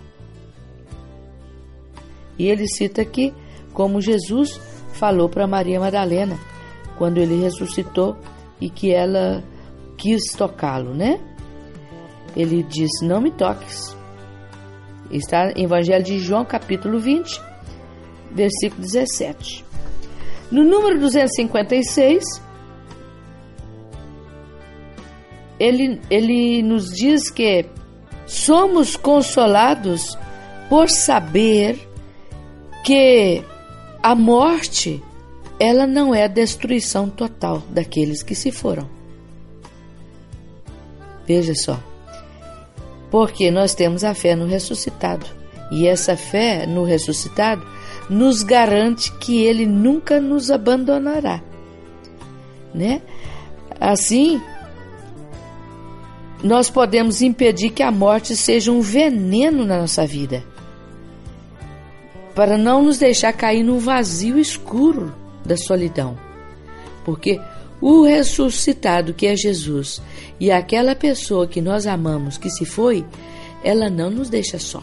E 2.38 2.46
ele 2.48 2.68
cita 2.68 3.02
aqui 3.02 3.32
como 3.72 4.00
Jesus 4.00 4.60
falou 4.92 5.28
para 5.28 5.46
Maria 5.46 5.80
Madalena 5.80 6.38
quando 6.96 7.18
ele 7.18 7.40
ressuscitou 7.40 8.16
e 8.60 8.70
que 8.70 8.92
ela 8.92 9.42
quis 9.96 10.32
tocá-lo, 10.32 10.94
né? 10.94 11.20
Ele 12.36 12.62
disse: 12.62 13.04
Não 13.06 13.20
me 13.20 13.30
toques. 13.30 13.96
Está 15.10 15.52
em 15.52 15.64
Evangelho 15.64 16.04
de 16.04 16.18
João, 16.18 16.44
capítulo 16.44 16.98
20, 16.98 17.40
versículo 18.32 18.82
17. 18.82 19.64
No 20.50 20.64
número 20.64 20.98
256, 20.98 22.24
ele, 25.58 26.00
ele 26.10 26.62
nos 26.62 26.92
diz 26.92 27.30
que 27.30 27.66
somos 28.26 28.96
consolados 28.96 30.16
por 30.68 30.88
saber 30.88 31.88
que 32.84 33.42
a 34.02 34.14
morte 34.14 35.02
ela 35.58 35.86
não 35.86 36.14
é 36.14 36.24
a 36.24 36.28
destruição 36.28 37.08
total 37.08 37.62
daqueles 37.70 38.22
que 38.22 38.34
se 38.34 38.50
foram. 38.50 38.88
Veja 41.26 41.54
só. 41.54 41.82
Porque 43.10 43.50
nós 43.50 43.74
temos 43.74 44.04
a 44.04 44.14
fé 44.14 44.36
no 44.36 44.46
ressuscitado. 44.46 45.26
E 45.70 45.86
essa 45.86 46.16
fé 46.16 46.66
no 46.66 46.84
ressuscitado 46.84 47.66
nos 48.08 48.42
garante 48.42 49.10
que 49.18 49.42
ele 49.42 49.66
nunca 49.66 50.20
nos 50.20 50.50
abandonará. 50.50 51.42
Né? 52.72 53.00
Assim, 53.80 54.40
nós 56.42 56.70
podemos 56.70 57.22
impedir 57.22 57.70
que 57.70 57.82
a 57.82 57.90
morte 57.90 58.36
seja 58.36 58.70
um 58.70 58.80
veneno 58.80 59.64
na 59.64 59.78
nossa 59.78 60.06
vida 60.06 60.44
para 62.36 62.58
não 62.58 62.82
nos 62.82 62.98
deixar 62.98 63.32
cair 63.32 63.62
no 63.62 63.78
vazio 63.78 64.38
escuro 64.38 65.14
da 65.42 65.56
solidão. 65.56 66.18
Porque 67.02 67.40
o 67.80 68.02
ressuscitado 68.02 69.14
que 69.14 69.26
é 69.26 69.34
Jesus 69.34 70.02
e 70.38 70.50
aquela 70.50 70.94
pessoa 70.94 71.46
que 71.46 71.62
nós 71.62 71.86
amamos 71.86 72.36
que 72.36 72.50
se 72.50 72.66
foi, 72.66 73.06
ela 73.64 73.88
não 73.88 74.10
nos 74.10 74.28
deixa 74.28 74.58
só. 74.58 74.82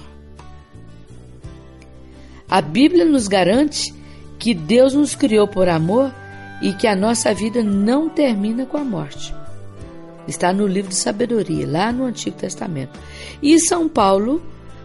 A 2.49 2.59
Bíblia 2.59 3.05
nos 3.05 3.27
garante 3.27 3.93
que 4.39 4.55
Deus 4.55 4.95
nos 4.95 5.13
criou 5.13 5.47
por 5.47 5.69
amor 5.69 6.11
e 6.59 6.73
que 6.73 6.87
a 6.87 6.95
nossa 6.95 7.35
vida 7.35 7.63
não 7.63 8.09
termina 8.09 8.65
com 8.65 8.77
a 8.77 8.83
morte. 8.83 9.33
Está 10.27 10.53
no 10.53 10.65
livro 10.65 10.89
de 10.89 10.95
sabedoria, 10.95 11.67
lá 11.67 11.91
no 11.91 12.05
Antigo 12.05 12.37
Testamento. 12.37 12.97
E 13.41 13.59
São 13.59 13.89
Paulo, 13.89 14.41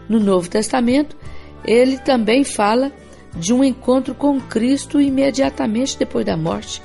no 0.07 0.19
Novo 0.19 0.49
Testamento, 0.49 1.15
ele 1.63 1.97
também 1.97 2.43
fala 2.43 2.91
de 3.35 3.53
um 3.53 3.63
encontro 3.63 4.13
com 4.15 4.39
Cristo 4.39 4.99
imediatamente 4.99 5.97
depois 5.97 6.25
da 6.25 6.35
morte, 6.35 6.81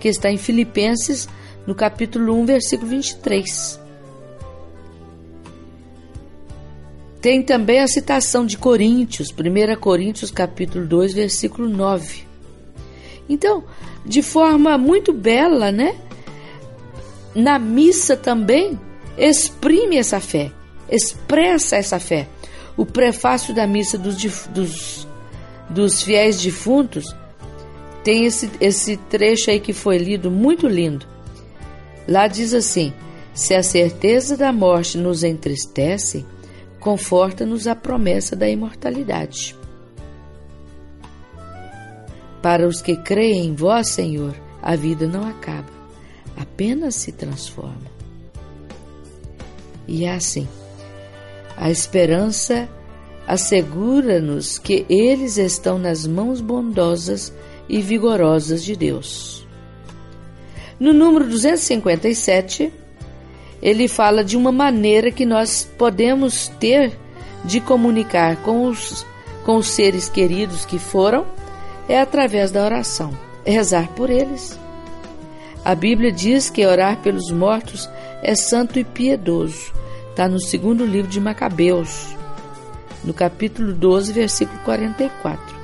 que 0.00 0.08
está 0.08 0.30
em 0.30 0.38
Filipenses, 0.38 1.28
no 1.66 1.74
capítulo 1.74 2.34
1, 2.34 2.46
versículo 2.46 2.88
23. 2.90 3.80
Tem 7.20 7.42
também 7.42 7.80
a 7.80 7.88
citação 7.88 8.46
de 8.46 8.56
Coríntios, 8.56 9.28
1 9.30 9.80
Coríntios 9.80 10.30
capítulo 10.30 10.86
2, 10.86 11.12
versículo 11.12 11.68
9. 11.68 12.22
Então, 13.28 13.64
de 14.06 14.22
forma 14.22 14.78
muito 14.78 15.12
bela, 15.12 15.72
né? 15.72 15.96
Na 17.34 17.58
missa 17.58 18.16
também 18.16 18.78
exprime 19.16 19.96
essa 19.96 20.20
fé, 20.20 20.50
expressa 20.90 21.76
essa 21.76 21.98
fé 22.00 22.28
o 22.78 22.86
prefácio 22.86 23.52
da 23.52 23.66
missa 23.66 23.98
dos, 23.98 24.46
dos, 24.46 25.08
dos 25.68 26.00
fiéis 26.00 26.40
defuntos 26.40 27.14
tem 28.04 28.24
esse, 28.24 28.48
esse 28.60 28.96
trecho 28.96 29.50
aí 29.50 29.58
que 29.58 29.72
foi 29.72 29.98
lido, 29.98 30.30
muito 30.30 30.68
lindo. 30.68 31.04
Lá 32.06 32.28
diz 32.28 32.54
assim: 32.54 32.94
Se 33.34 33.52
a 33.52 33.64
certeza 33.64 34.36
da 34.36 34.52
morte 34.52 34.96
nos 34.96 35.24
entristece, 35.24 36.24
conforta-nos 36.78 37.66
a 37.66 37.74
promessa 37.74 38.36
da 38.36 38.48
imortalidade. 38.48 39.56
Para 42.40 42.66
os 42.66 42.80
que 42.80 42.96
creem 42.96 43.46
em 43.46 43.54
vós, 43.56 43.88
Senhor, 43.88 44.34
a 44.62 44.76
vida 44.76 45.08
não 45.08 45.26
acaba, 45.26 45.68
apenas 46.38 46.94
se 46.94 47.12
transforma. 47.12 47.90
E 49.86 50.04
é 50.04 50.14
assim. 50.14 50.46
A 51.56 51.70
esperança 51.70 52.68
assegura-nos 53.26 54.58
que 54.58 54.86
eles 54.88 55.36
estão 55.36 55.78
nas 55.78 56.06
mãos 56.06 56.40
bondosas 56.40 57.32
e 57.68 57.80
vigorosas 57.80 58.62
de 58.62 58.76
Deus. 58.76 59.46
No 60.78 60.92
número 60.92 61.26
257, 61.26 62.72
ele 63.60 63.88
fala 63.88 64.22
de 64.22 64.36
uma 64.36 64.52
maneira 64.52 65.10
que 65.10 65.26
nós 65.26 65.68
podemos 65.76 66.48
ter 66.60 66.96
de 67.44 67.60
comunicar 67.60 68.36
com 68.42 68.66
os, 68.66 69.04
com 69.44 69.56
os 69.56 69.66
seres 69.66 70.08
queridos 70.08 70.64
que 70.64 70.78
foram, 70.78 71.26
é 71.88 72.00
através 72.00 72.50
da 72.50 72.64
oração, 72.64 73.10
é 73.44 73.50
rezar 73.50 73.88
por 73.94 74.08
eles. 74.08 74.58
A 75.68 75.74
Bíblia 75.74 76.10
diz 76.10 76.48
que 76.48 76.64
orar 76.64 76.96
pelos 77.02 77.30
mortos 77.30 77.90
é 78.22 78.34
santo 78.34 78.78
e 78.78 78.84
piedoso. 78.84 79.70
Está 80.08 80.26
no 80.26 80.40
segundo 80.40 80.82
livro 80.82 81.10
de 81.10 81.20
Macabeus, 81.20 82.16
no 83.04 83.12
capítulo 83.12 83.74
12, 83.74 84.14
versículo 84.14 84.58
44. 84.60 85.54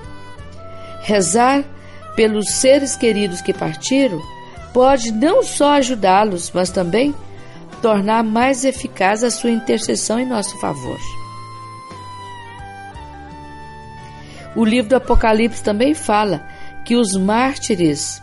Rezar 1.00 1.64
pelos 2.14 2.50
seres 2.50 2.94
queridos 2.94 3.40
que 3.40 3.54
partiram 3.54 4.20
pode 4.74 5.10
não 5.10 5.42
só 5.42 5.72
ajudá-los, 5.72 6.50
mas 6.52 6.68
também 6.68 7.14
tornar 7.80 8.22
mais 8.22 8.62
eficaz 8.62 9.24
a 9.24 9.30
sua 9.30 9.52
intercessão 9.52 10.20
em 10.20 10.26
nosso 10.26 10.60
favor. 10.60 11.00
O 14.54 14.66
livro 14.66 14.90
do 14.90 14.96
Apocalipse 14.96 15.62
também 15.62 15.94
fala 15.94 16.46
que 16.84 16.94
os 16.94 17.16
mártires 17.16 18.22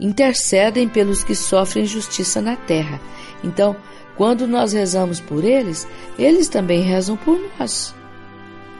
intercedem 0.00 0.88
pelos 0.88 1.22
que 1.22 1.34
sofrem 1.34 1.84
injustiça 1.84 2.40
na 2.40 2.56
terra. 2.56 3.00
Então, 3.42 3.76
quando 4.16 4.46
nós 4.46 4.72
rezamos 4.72 5.20
por 5.20 5.44
eles, 5.44 5.86
eles 6.18 6.48
também 6.48 6.82
rezam 6.82 7.16
por 7.16 7.38
nós. 7.58 7.94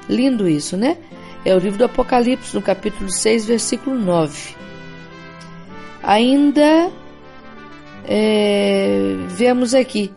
Lindo 0.09 0.49
isso, 0.49 0.77
né? 0.77 0.97
É 1.45 1.55
o 1.55 1.59
livro 1.59 1.79
do 1.79 1.85
Apocalipse, 1.85 2.55
no 2.55 2.63
capítulo 2.63 3.11
6, 3.11 3.47
versículo 3.47 3.99
9. 3.99 4.55
Ainda 6.03 6.91
é, 8.05 9.17
vemos 9.29 9.75
aqui 9.75 10.13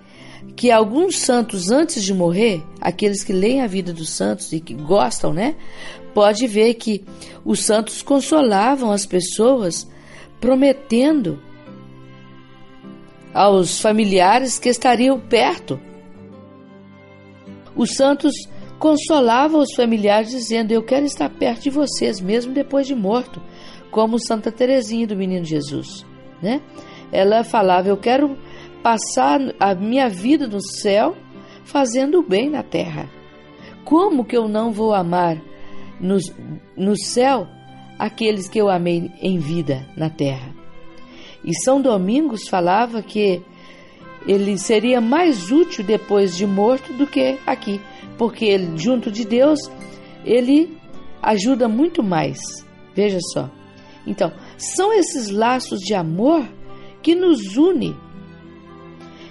que 0.55 0.71
alguns 0.71 1.19
santos, 1.19 1.69
antes 1.69 2.03
de 2.03 2.13
morrer, 2.13 2.63
aqueles 2.79 3.23
que 3.23 3.33
leem 3.33 3.61
a 3.61 3.67
vida 3.67 3.91
dos 3.91 4.09
santos 4.09 4.53
e 4.53 4.59
que 4.59 4.73
gostam, 4.73 5.33
né? 5.33 5.55
Pode 6.13 6.47
ver 6.47 6.75
que 6.75 7.03
os 7.43 7.63
santos 7.63 8.01
consolavam 8.01 8.91
as 8.91 9.05
pessoas, 9.05 9.87
prometendo 10.45 11.39
aos 13.33 13.81
familiares 13.81 14.59
que 14.59 14.69
estariam 14.69 15.19
perto. 15.19 15.79
Os 17.75 17.95
santos 17.95 18.31
consolavam 18.77 19.59
os 19.59 19.73
familiares 19.73 20.29
dizendo: 20.29 20.71
"Eu 20.71 20.83
quero 20.83 21.03
estar 21.03 21.31
perto 21.31 21.63
de 21.63 21.71
vocês 21.71 22.21
mesmo 22.21 22.53
depois 22.53 22.85
de 22.85 22.93
morto", 22.93 23.41
como 23.89 24.19
Santa 24.19 24.51
Teresinha 24.51 25.07
do 25.07 25.15
Menino 25.15 25.43
Jesus, 25.43 26.05
né? 26.39 26.61
ela 27.11 27.43
falava: 27.43 27.89
Eu 27.89 27.97
quero 27.97 28.37
passar 28.83 29.39
a 29.59 29.73
minha 29.73 30.07
vida 30.07 30.45
no 30.45 30.61
céu 30.61 31.15
fazendo 31.63 32.19
o 32.19 32.23
bem 32.23 32.51
na 32.51 32.61
terra. 32.61 33.09
Como 33.83 34.23
que 34.23 34.37
eu 34.37 34.47
não 34.47 34.71
vou 34.71 34.93
amar 34.93 35.41
no, 35.99 36.17
no 36.77 36.95
céu 36.95 37.47
aqueles 37.97 38.47
que 38.47 38.59
eu 38.59 38.69
amei 38.69 39.11
em 39.21 39.37
vida 39.37 39.85
na 39.95 40.09
terra? 40.09 40.53
E 41.43 41.53
São 41.63 41.81
Domingos 41.81 42.47
falava 42.47 43.01
que 43.01 43.41
ele 44.27 44.57
seria 44.57 44.99
mais 44.99 45.51
útil 45.51 45.83
depois 45.83 46.35
de 46.35 46.45
morto 46.45 46.91
do 46.93 47.05
que 47.05 47.37
aqui, 47.45 47.79
porque 48.17 48.45
ele, 48.45 48.77
junto 48.77 49.11
de 49.11 49.23
Deus, 49.25 49.59
ele 50.23 50.75
ajuda 51.21 51.67
muito 51.67 52.01
mais. 52.01 52.39
Veja 52.95 53.19
só. 53.33 53.49
Então, 54.07 54.31
são 54.57 54.93
esses 54.93 55.29
laços 55.29 55.79
de 55.79 55.93
amor 55.93 56.43
que 57.01 57.13
nos 57.13 57.55
unem 57.57 57.95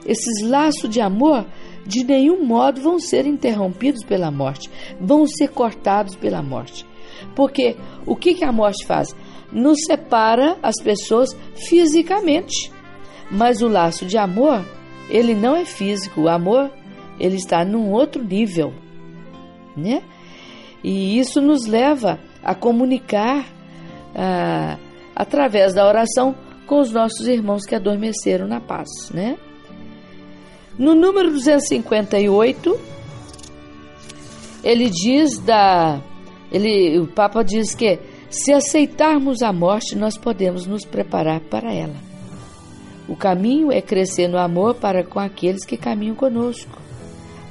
esses 0.07 0.43
laços 0.43 0.89
de 0.91 1.01
amor 1.01 1.47
de 1.87 2.05
nenhum 2.05 2.45
modo 2.45 2.81
vão 2.81 2.99
ser 2.99 3.27
interrompidos 3.27 4.05
pela 4.05 4.31
morte, 4.31 4.71
vão 5.01 5.27
ser 5.27 5.49
cortados 5.49 6.15
pela 6.15 6.43
morte. 6.43 6.87
Porque 7.35 7.77
o 8.07 8.15
que, 8.15 8.35
que 8.35 8.45
a 8.45 8.53
morte 8.53 8.87
faz? 8.87 9.15
Nos 9.53 9.79
separa 9.87 10.57
as 10.63 10.77
pessoas 10.83 11.37
fisicamente. 11.69 12.73
Mas 13.31 13.63
o 13.63 13.69
laço 13.69 14.07
de 14.07 14.17
amor, 14.19 14.65
ele 15.09 15.35
não 15.35 15.57
é 15.57 15.65
físico. 15.65 16.23
O 16.23 16.29
amor, 16.29 16.71
ele 17.19 17.37
está 17.37 17.65
num 17.65 17.91
outro 17.91 18.23
nível. 18.23 18.73
Né? 19.77 20.03
E 20.83 21.19
isso 21.19 21.41
nos 21.41 21.67
leva 21.67 22.19
a 22.43 22.55
comunicar 22.55 23.47
ah, 24.15 24.77
através 25.17 25.75
da 25.75 25.87
oração 25.87 26.35
com 26.67 26.81
os 26.81 26.93
nossos 26.93 27.27
irmãos 27.27 27.65
que 27.65 27.75
adormeceram 27.75 28.47
na 28.47 28.61
paz, 28.61 28.89
né? 29.13 29.37
No 30.79 30.95
número 30.95 31.31
258, 31.31 32.81
ele 34.63 34.91
diz 34.91 35.39
da 35.39 36.01
ele 36.55 37.01
o 37.01 37.07
Papa 37.09 37.43
diz 37.43 37.75
que 37.75 37.99
se 38.31 38.53
aceitarmos 38.53 39.43
a 39.43 39.53
morte, 39.53 39.97
nós 39.97 40.17
podemos 40.17 40.67
nos 40.67 40.85
preparar 40.85 41.41
para 41.41 41.75
ela. 41.75 41.97
O 43.09 43.17
caminho 43.17 43.73
é 43.73 43.83
crescer 43.83 44.29
no 44.29 44.39
amor 44.39 44.77
para 44.77 45.03
com 45.03 45.19
aqueles 45.19 45.65
que 45.65 45.77
caminham 45.77 46.15
conosco, 46.15 46.79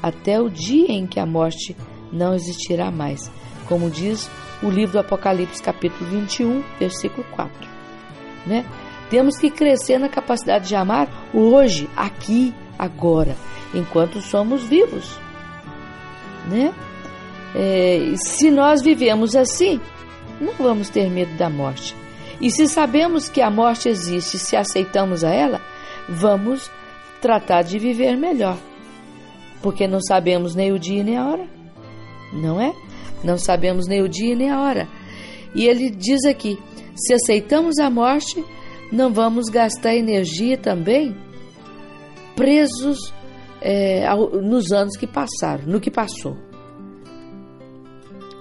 até 0.01 0.41
o 0.41 0.49
dia 0.49 0.93
em 0.93 1.05
que 1.05 1.19
a 1.19 1.25
morte 1.25 1.75
não 2.13 2.33
existirá 2.33 2.89
mais, 2.89 3.29
como 3.67 3.89
diz 3.89 4.29
o 4.63 4.69
livro 4.69 4.93
do 4.93 4.99
Apocalipse, 4.99 5.61
capítulo 5.61 6.09
21, 6.09 6.63
versículo 6.79 7.25
4. 7.35 7.69
Né? 8.47 8.65
Temos 9.09 9.37
que 9.37 9.51
crescer 9.51 9.97
na 9.99 10.07
capacidade 10.07 10.69
de 10.69 10.75
amar 10.75 11.09
hoje, 11.33 11.89
aqui, 11.95 12.53
agora, 12.79 13.35
enquanto 13.73 14.21
somos 14.21 14.63
vivos. 14.63 15.19
Né? 16.49 16.73
É, 17.55 18.13
se 18.15 18.49
nós 18.49 18.81
vivemos 18.81 19.35
assim, 19.35 19.79
não 20.39 20.53
vamos 20.53 20.89
ter 20.89 21.09
medo 21.09 21.35
da 21.37 21.49
morte. 21.49 21.95
E 22.41 22.49
se 22.49 22.67
sabemos 22.67 23.29
que 23.29 23.41
a 23.41 23.49
morte 23.49 23.87
existe, 23.87 24.37
se 24.37 24.55
aceitamos 24.55 25.23
a 25.23 25.29
ela, 25.29 25.61
vamos 26.09 26.69
tratar 27.21 27.61
de 27.61 27.79
viver 27.79 28.17
melhor. 28.17 28.57
Porque 29.61 29.87
não 29.87 30.01
sabemos 30.01 30.55
nem 30.55 30.71
o 30.71 30.79
dia 30.79 31.03
nem 31.03 31.17
a 31.17 31.25
hora. 31.25 31.47
Não 32.33 32.59
é? 32.59 32.73
Não 33.23 33.37
sabemos 33.37 33.87
nem 33.87 34.01
o 34.01 34.09
dia 34.09 34.35
nem 34.35 34.49
a 34.49 34.59
hora. 34.59 34.87
E 35.55 35.65
ele 35.65 35.89
diz 35.89 36.25
aqui: 36.25 36.59
se 36.95 37.13
aceitamos 37.13 37.77
a 37.79 37.89
morte, 37.89 38.43
não 38.91 39.13
vamos 39.13 39.47
gastar 39.49 39.95
energia 39.95 40.57
também 40.57 41.15
presos 42.35 43.13
é, 43.61 44.05
nos 44.41 44.71
anos 44.71 44.97
que 44.97 45.07
passaram, 45.07 45.65
no 45.65 45.79
que 45.79 45.91
passou. 45.91 46.35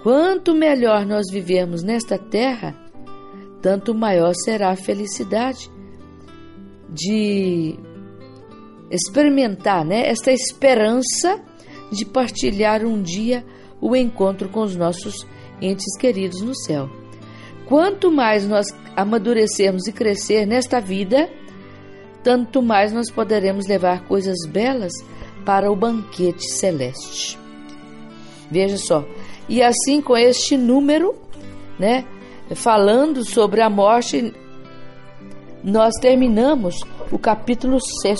Quanto 0.02 0.52
melhor 0.52 1.06
nós 1.06 1.30
vivermos 1.30 1.84
nesta 1.84 2.18
terra, 2.18 2.74
tanto 3.60 3.94
maior 3.94 4.32
será 4.34 4.70
a 4.70 4.76
felicidade 4.76 5.70
de 6.88 7.78
experimentar 8.90 9.84
né, 9.84 10.08
esta 10.08 10.32
esperança 10.32 11.40
de 11.92 12.04
partilhar 12.04 12.84
um 12.84 13.00
dia 13.00 13.44
o 13.80 13.94
encontro 13.94 14.48
com 14.48 14.62
os 14.62 14.74
nossos 14.74 15.26
entes 15.60 15.96
queridos 15.96 16.40
no 16.40 16.54
céu. 16.54 16.90
Quanto 17.66 18.10
mais 18.10 18.46
nós 18.46 18.66
amadurecermos 18.96 19.86
e 19.86 19.92
crescer 19.92 20.46
nesta 20.46 20.80
vida, 20.80 21.30
tanto 22.24 22.60
mais 22.60 22.92
nós 22.92 23.10
poderemos 23.10 23.66
levar 23.68 24.06
coisas 24.06 24.36
belas 24.48 24.92
para 25.44 25.70
o 25.70 25.76
banquete 25.76 26.44
celeste. 26.50 27.38
Veja 28.50 28.76
só, 28.76 29.06
e 29.52 29.62
assim 29.62 30.00
com 30.00 30.16
este 30.16 30.56
número, 30.56 31.14
né, 31.78 32.06
falando 32.54 33.22
sobre 33.22 33.60
a 33.60 33.68
morte, 33.68 34.32
nós 35.62 35.92
terminamos 36.00 36.80
o 37.10 37.18
capítulo 37.18 37.78
6, 38.00 38.18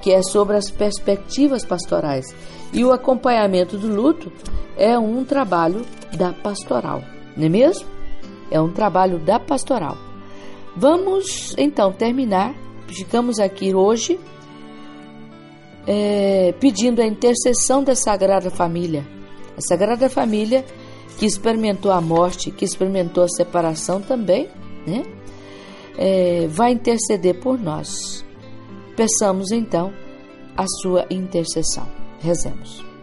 que 0.00 0.12
é 0.12 0.22
sobre 0.22 0.56
as 0.56 0.70
perspectivas 0.70 1.64
pastorais. 1.64 2.24
E 2.72 2.84
o 2.84 2.92
acompanhamento 2.92 3.76
do 3.76 3.88
luto 3.88 4.30
é 4.76 4.96
um 4.96 5.24
trabalho 5.24 5.84
da 6.16 6.32
pastoral, 6.32 7.02
não 7.36 7.46
é 7.46 7.48
mesmo? 7.48 7.88
É 8.48 8.60
um 8.60 8.70
trabalho 8.70 9.18
da 9.18 9.40
pastoral. 9.40 9.98
Vamos 10.76 11.52
então 11.58 11.90
terminar 11.90 12.54
ficamos 12.86 13.40
aqui 13.40 13.74
hoje 13.74 14.20
é, 15.84 16.54
pedindo 16.60 17.02
a 17.02 17.06
intercessão 17.06 17.82
da 17.82 17.96
Sagrada 17.96 18.52
Família. 18.52 19.13
A 19.56 19.60
Sagrada 19.60 20.08
Família 20.08 20.64
que 21.18 21.26
experimentou 21.26 21.92
a 21.92 22.00
morte, 22.00 22.50
que 22.50 22.64
experimentou 22.64 23.24
a 23.24 23.28
separação 23.28 24.00
também, 24.00 24.48
né? 24.86 25.04
É, 25.96 26.48
vai 26.48 26.72
interceder 26.72 27.40
por 27.40 27.58
nós. 27.58 28.24
Peçamos 28.96 29.52
então 29.52 29.92
a 30.56 30.66
sua 30.82 31.06
intercessão. 31.10 31.88
Rezemos. 32.20 32.93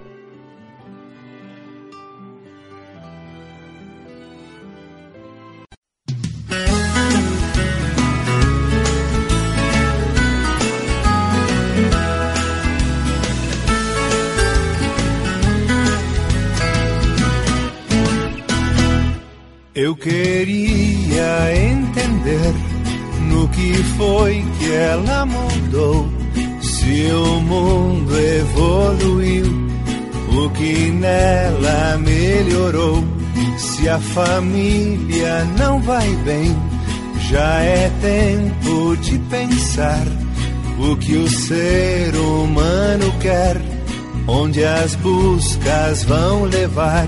Foi 24.02 24.44
que 24.58 24.72
ela 24.72 25.26
mudou. 25.28 26.10
Se 26.62 27.12
o 27.12 27.40
mundo 27.42 28.20
evoluiu, 28.20 29.46
o 30.36 30.50
que 30.50 30.90
nela 30.90 31.98
melhorou. 32.00 33.04
Se 33.58 33.88
a 33.88 34.00
família 34.00 35.46
não 35.60 35.80
vai 35.82 36.10
bem, 36.26 36.56
já 37.30 37.60
é 37.60 37.92
tempo 38.02 38.98
de 38.98 39.20
pensar 39.20 40.06
o 40.80 40.96
que 40.98 41.16
o 41.16 41.30
ser 41.30 42.16
humano 42.16 43.14
quer, 43.20 43.62
onde 44.28 44.64
as 44.64 44.96
buscas 44.96 46.04
vão 46.06 46.46
levar 46.46 47.08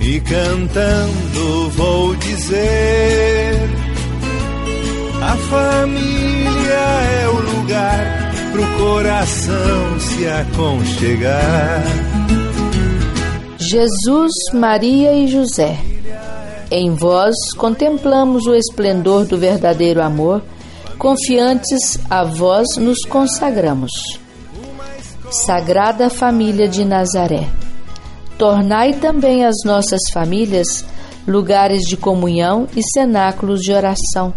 e 0.00 0.20
cantando 0.20 1.70
vou 1.70 2.14
dizer: 2.16 3.89
A 5.22 5.36
família 5.36 6.74
é 7.22 7.28
o 7.28 7.58
lugar 7.58 8.32
pro 8.52 8.84
coração 8.84 10.00
se 10.00 10.26
aconchegar. 10.26 11.82
Jesus, 13.58 14.32
Maria 14.52 15.12
e 15.12 15.28
José, 15.28 15.78
em 16.70 16.94
vós 16.94 17.34
contemplamos 17.56 18.46
o 18.46 18.54
esplendor 18.54 19.26
do 19.26 19.38
verdadeiro 19.38 20.02
amor, 20.02 20.42
confiantes 20.98 21.98
a 22.08 22.24
vós 22.24 22.66
nos 22.78 22.98
consagramos. 23.08 23.92
Sagrada 25.46 26.10
Família 26.10 26.66
de 26.68 26.84
Nazaré 26.84 27.46
Tornai 28.40 28.94
também 28.94 29.44
as 29.44 29.56
nossas 29.66 30.00
famílias 30.14 30.82
lugares 31.28 31.82
de 31.82 31.94
comunhão 31.94 32.66
e 32.74 32.80
cenáculos 32.82 33.60
de 33.60 33.70
oração, 33.70 34.32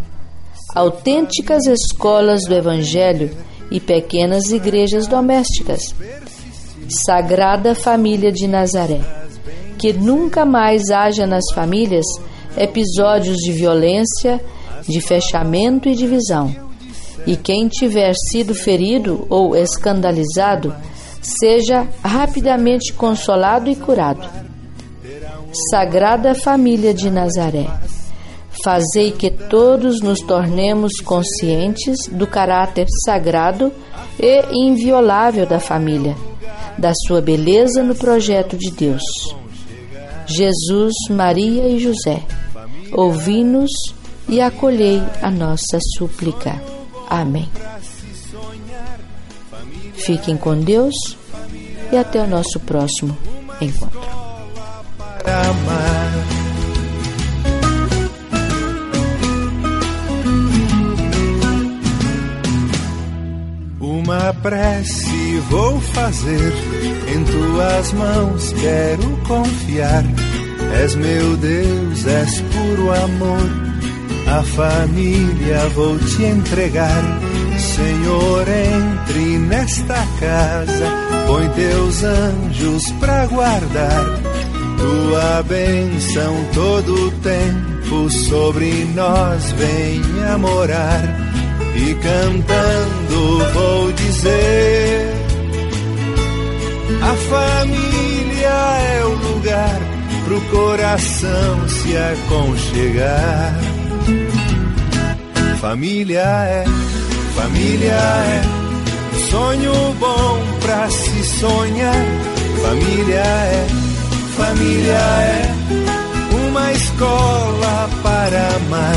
autênticas 0.74 1.65
escolas 1.65 2.41
do 2.47 2.53
Evangelho 2.53 3.32
e 3.69 3.80
pequenas 3.80 4.51
igrejas 4.51 5.07
domésticas. 5.07 5.82
Sagrada 7.05 7.74
Família 7.74 8.32
de 8.32 8.47
Nazaré, 8.47 9.01
que 9.78 9.93
nunca 9.93 10.45
mais 10.45 10.89
haja 10.89 11.26
nas 11.26 11.43
famílias 11.53 12.05
episódios 12.57 13.38
de 13.38 13.51
violência, 13.51 14.39
de 14.88 15.01
fechamento 15.01 15.89
e 15.89 15.95
divisão. 15.95 16.53
E 17.26 17.38
quem 17.38 17.67
tiver 17.67 18.13
sido 18.30 18.53
ferido 18.53 19.26
ou 19.30 19.55
escandalizado, 19.55 20.76
seja 21.21 21.88
rapidamente 22.03 22.91
consolado 22.93 23.69
e 23.69 23.76
curado. 23.76 24.28
Sagrada 25.71 26.36
Família 26.36 26.93
de 26.93 27.09
Nazaré, 27.09 27.67
fazei 28.64 29.11
que 29.11 29.30
todos 29.30 30.01
nos 30.01 30.20
tornemos 30.20 30.93
conscientes 31.03 32.07
do 32.09 32.26
caráter 32.26 32.88
sagrado 33.05 33.72
e 34.20 34.43
inviolável 34.53 35.45
da 35.45 35.59
família, 35.59 36.16
da 36.78 36.93
sua 37.05 37.22
beleza 37.22 37.84
no 37.84 37.93
projeto 37.93 38.57
de 38.57 38.72
Deus. 38.72 39.03
Jesus, 40.26 40.93
Maria 41.09 41.68
e 41.68 41.78
José, 41.78 42.24
ouvi-nos 42.91 43.72
e 44.30 44.39
acolhei 44.39 45.03
a 45.22 45.30
nossa 45.30 45.78
súplica. 45.97 46.61
Amém. 47.09 47.49
Fiquem 49.95 50.38
com 50.38 50.57
Deus 50.59 50.95
e 51.91 51.97
até 51.97 52.22
o 52.22 52.28
nosso 52.28 52.59
próximo 52.59 53.18
encontro. 53.61 54.01
Uma 64.06 64.34
prece 64.34 65.39
vou 65.49 65.80
fazer, 65.80 66.54
em 67.08 67.24
tuas 67.24 67.93
mãos 67.93 68.54
quero 68.54 69.18
confiar. 69.28 70.04
És 70.82 70.95
meu 70.95 71.38
Deus, 71.38 72.06
és 72.06 72.41
puro 72.41 72.91
amor 72.91 73.74
a 74.28 74.41
família 74.41 75.70
vou 75.76 75.97
te 75.99 76.24
entregar. 76.24 77.04
Senhor, 77.58 78.45
entre 78.47 79.38
nesta 79.38 80.08
casa, 80.20 80.86
põe 81.28 81.47
teus 81.49 82.04
anjos 82.04 82.91
pra 82.99 83.26
guardar. 83.28 84.06
Tua 84.78 85.43
bênção 85.43 86.36
todo 86.54 87.08
o 87.08 87.12
tempo 87.12 88.10
sobre 88.10 88.86
nós 88.95 89.51
venha 89.51 90.38
morar. 90.38 91.04
E 91.76 91.93
cantando 91.95 93.03
vou 93.54 93.91
dizer: 93.94 95.14
A 97.02 97.16
família 97.16 98.50
é 98.50 99.06
o 99.06 99.34
lugar 99.34 99.80
pro 100.26 100.41
coração 100.41 101.70
se 101.70 101.98
aconchegar. 101.98 103.60
Família 105.60 106.22
é, 106.22 106.66
família 107.36 107.94
é 107.94 108.41
sonho 109.30 109.74
bom 110.00 110.39
pra 110.62 110.89
se 110.89 111.24
sonhar. 111.39 112.06
Família 112.62 113.24
é, 113.24 113.68
família 114.38 114.94
é 114.94 115.52
uma 116.48 116.72
escola 116.74 117.89
para 118.02 118.48
amar. 118.56 118.96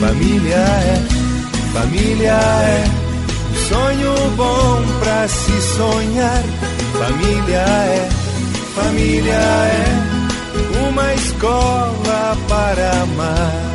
Família 0.00 0.56
é, 0.56 1.02
família 1.72 2.32
é 2.32 3.03
sonho 3.68 4.14
bom 4.36 4.82
pra 5.00 5.28
se 5.28 5.62
sonhar. 5.76 6.42
Família 6.98 7.58
é, 7.58 8.08
família 8.74 9.32
é 9.34 10.88
uma 10.88 11.14
escola 11.14 12.36
para 12.48 13.02
amar. 13.02 13.74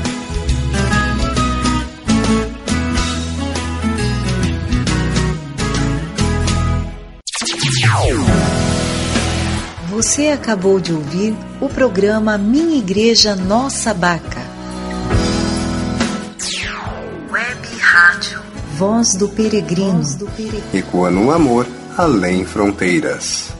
Você 9.89 10.29
acabou 10.29 10.79
de 10.79 10.93
ouvir 10.93 11.35
o 11.59 11.67
programa 11.67 12.37
Minha 12.37 12.77
Igreja 12.77 13.35
Nossa 13.35 13.93
Baca. 13.93 14.38
Voz 18.79 19.13
do 19.15 19.27
Peregrino. 19.27 20.01
Ecoando 20.73 21.19
um 21.19 21.31
amor 21.31 21.67
além 21.97 22.45
fronteiras. 22.45 23.58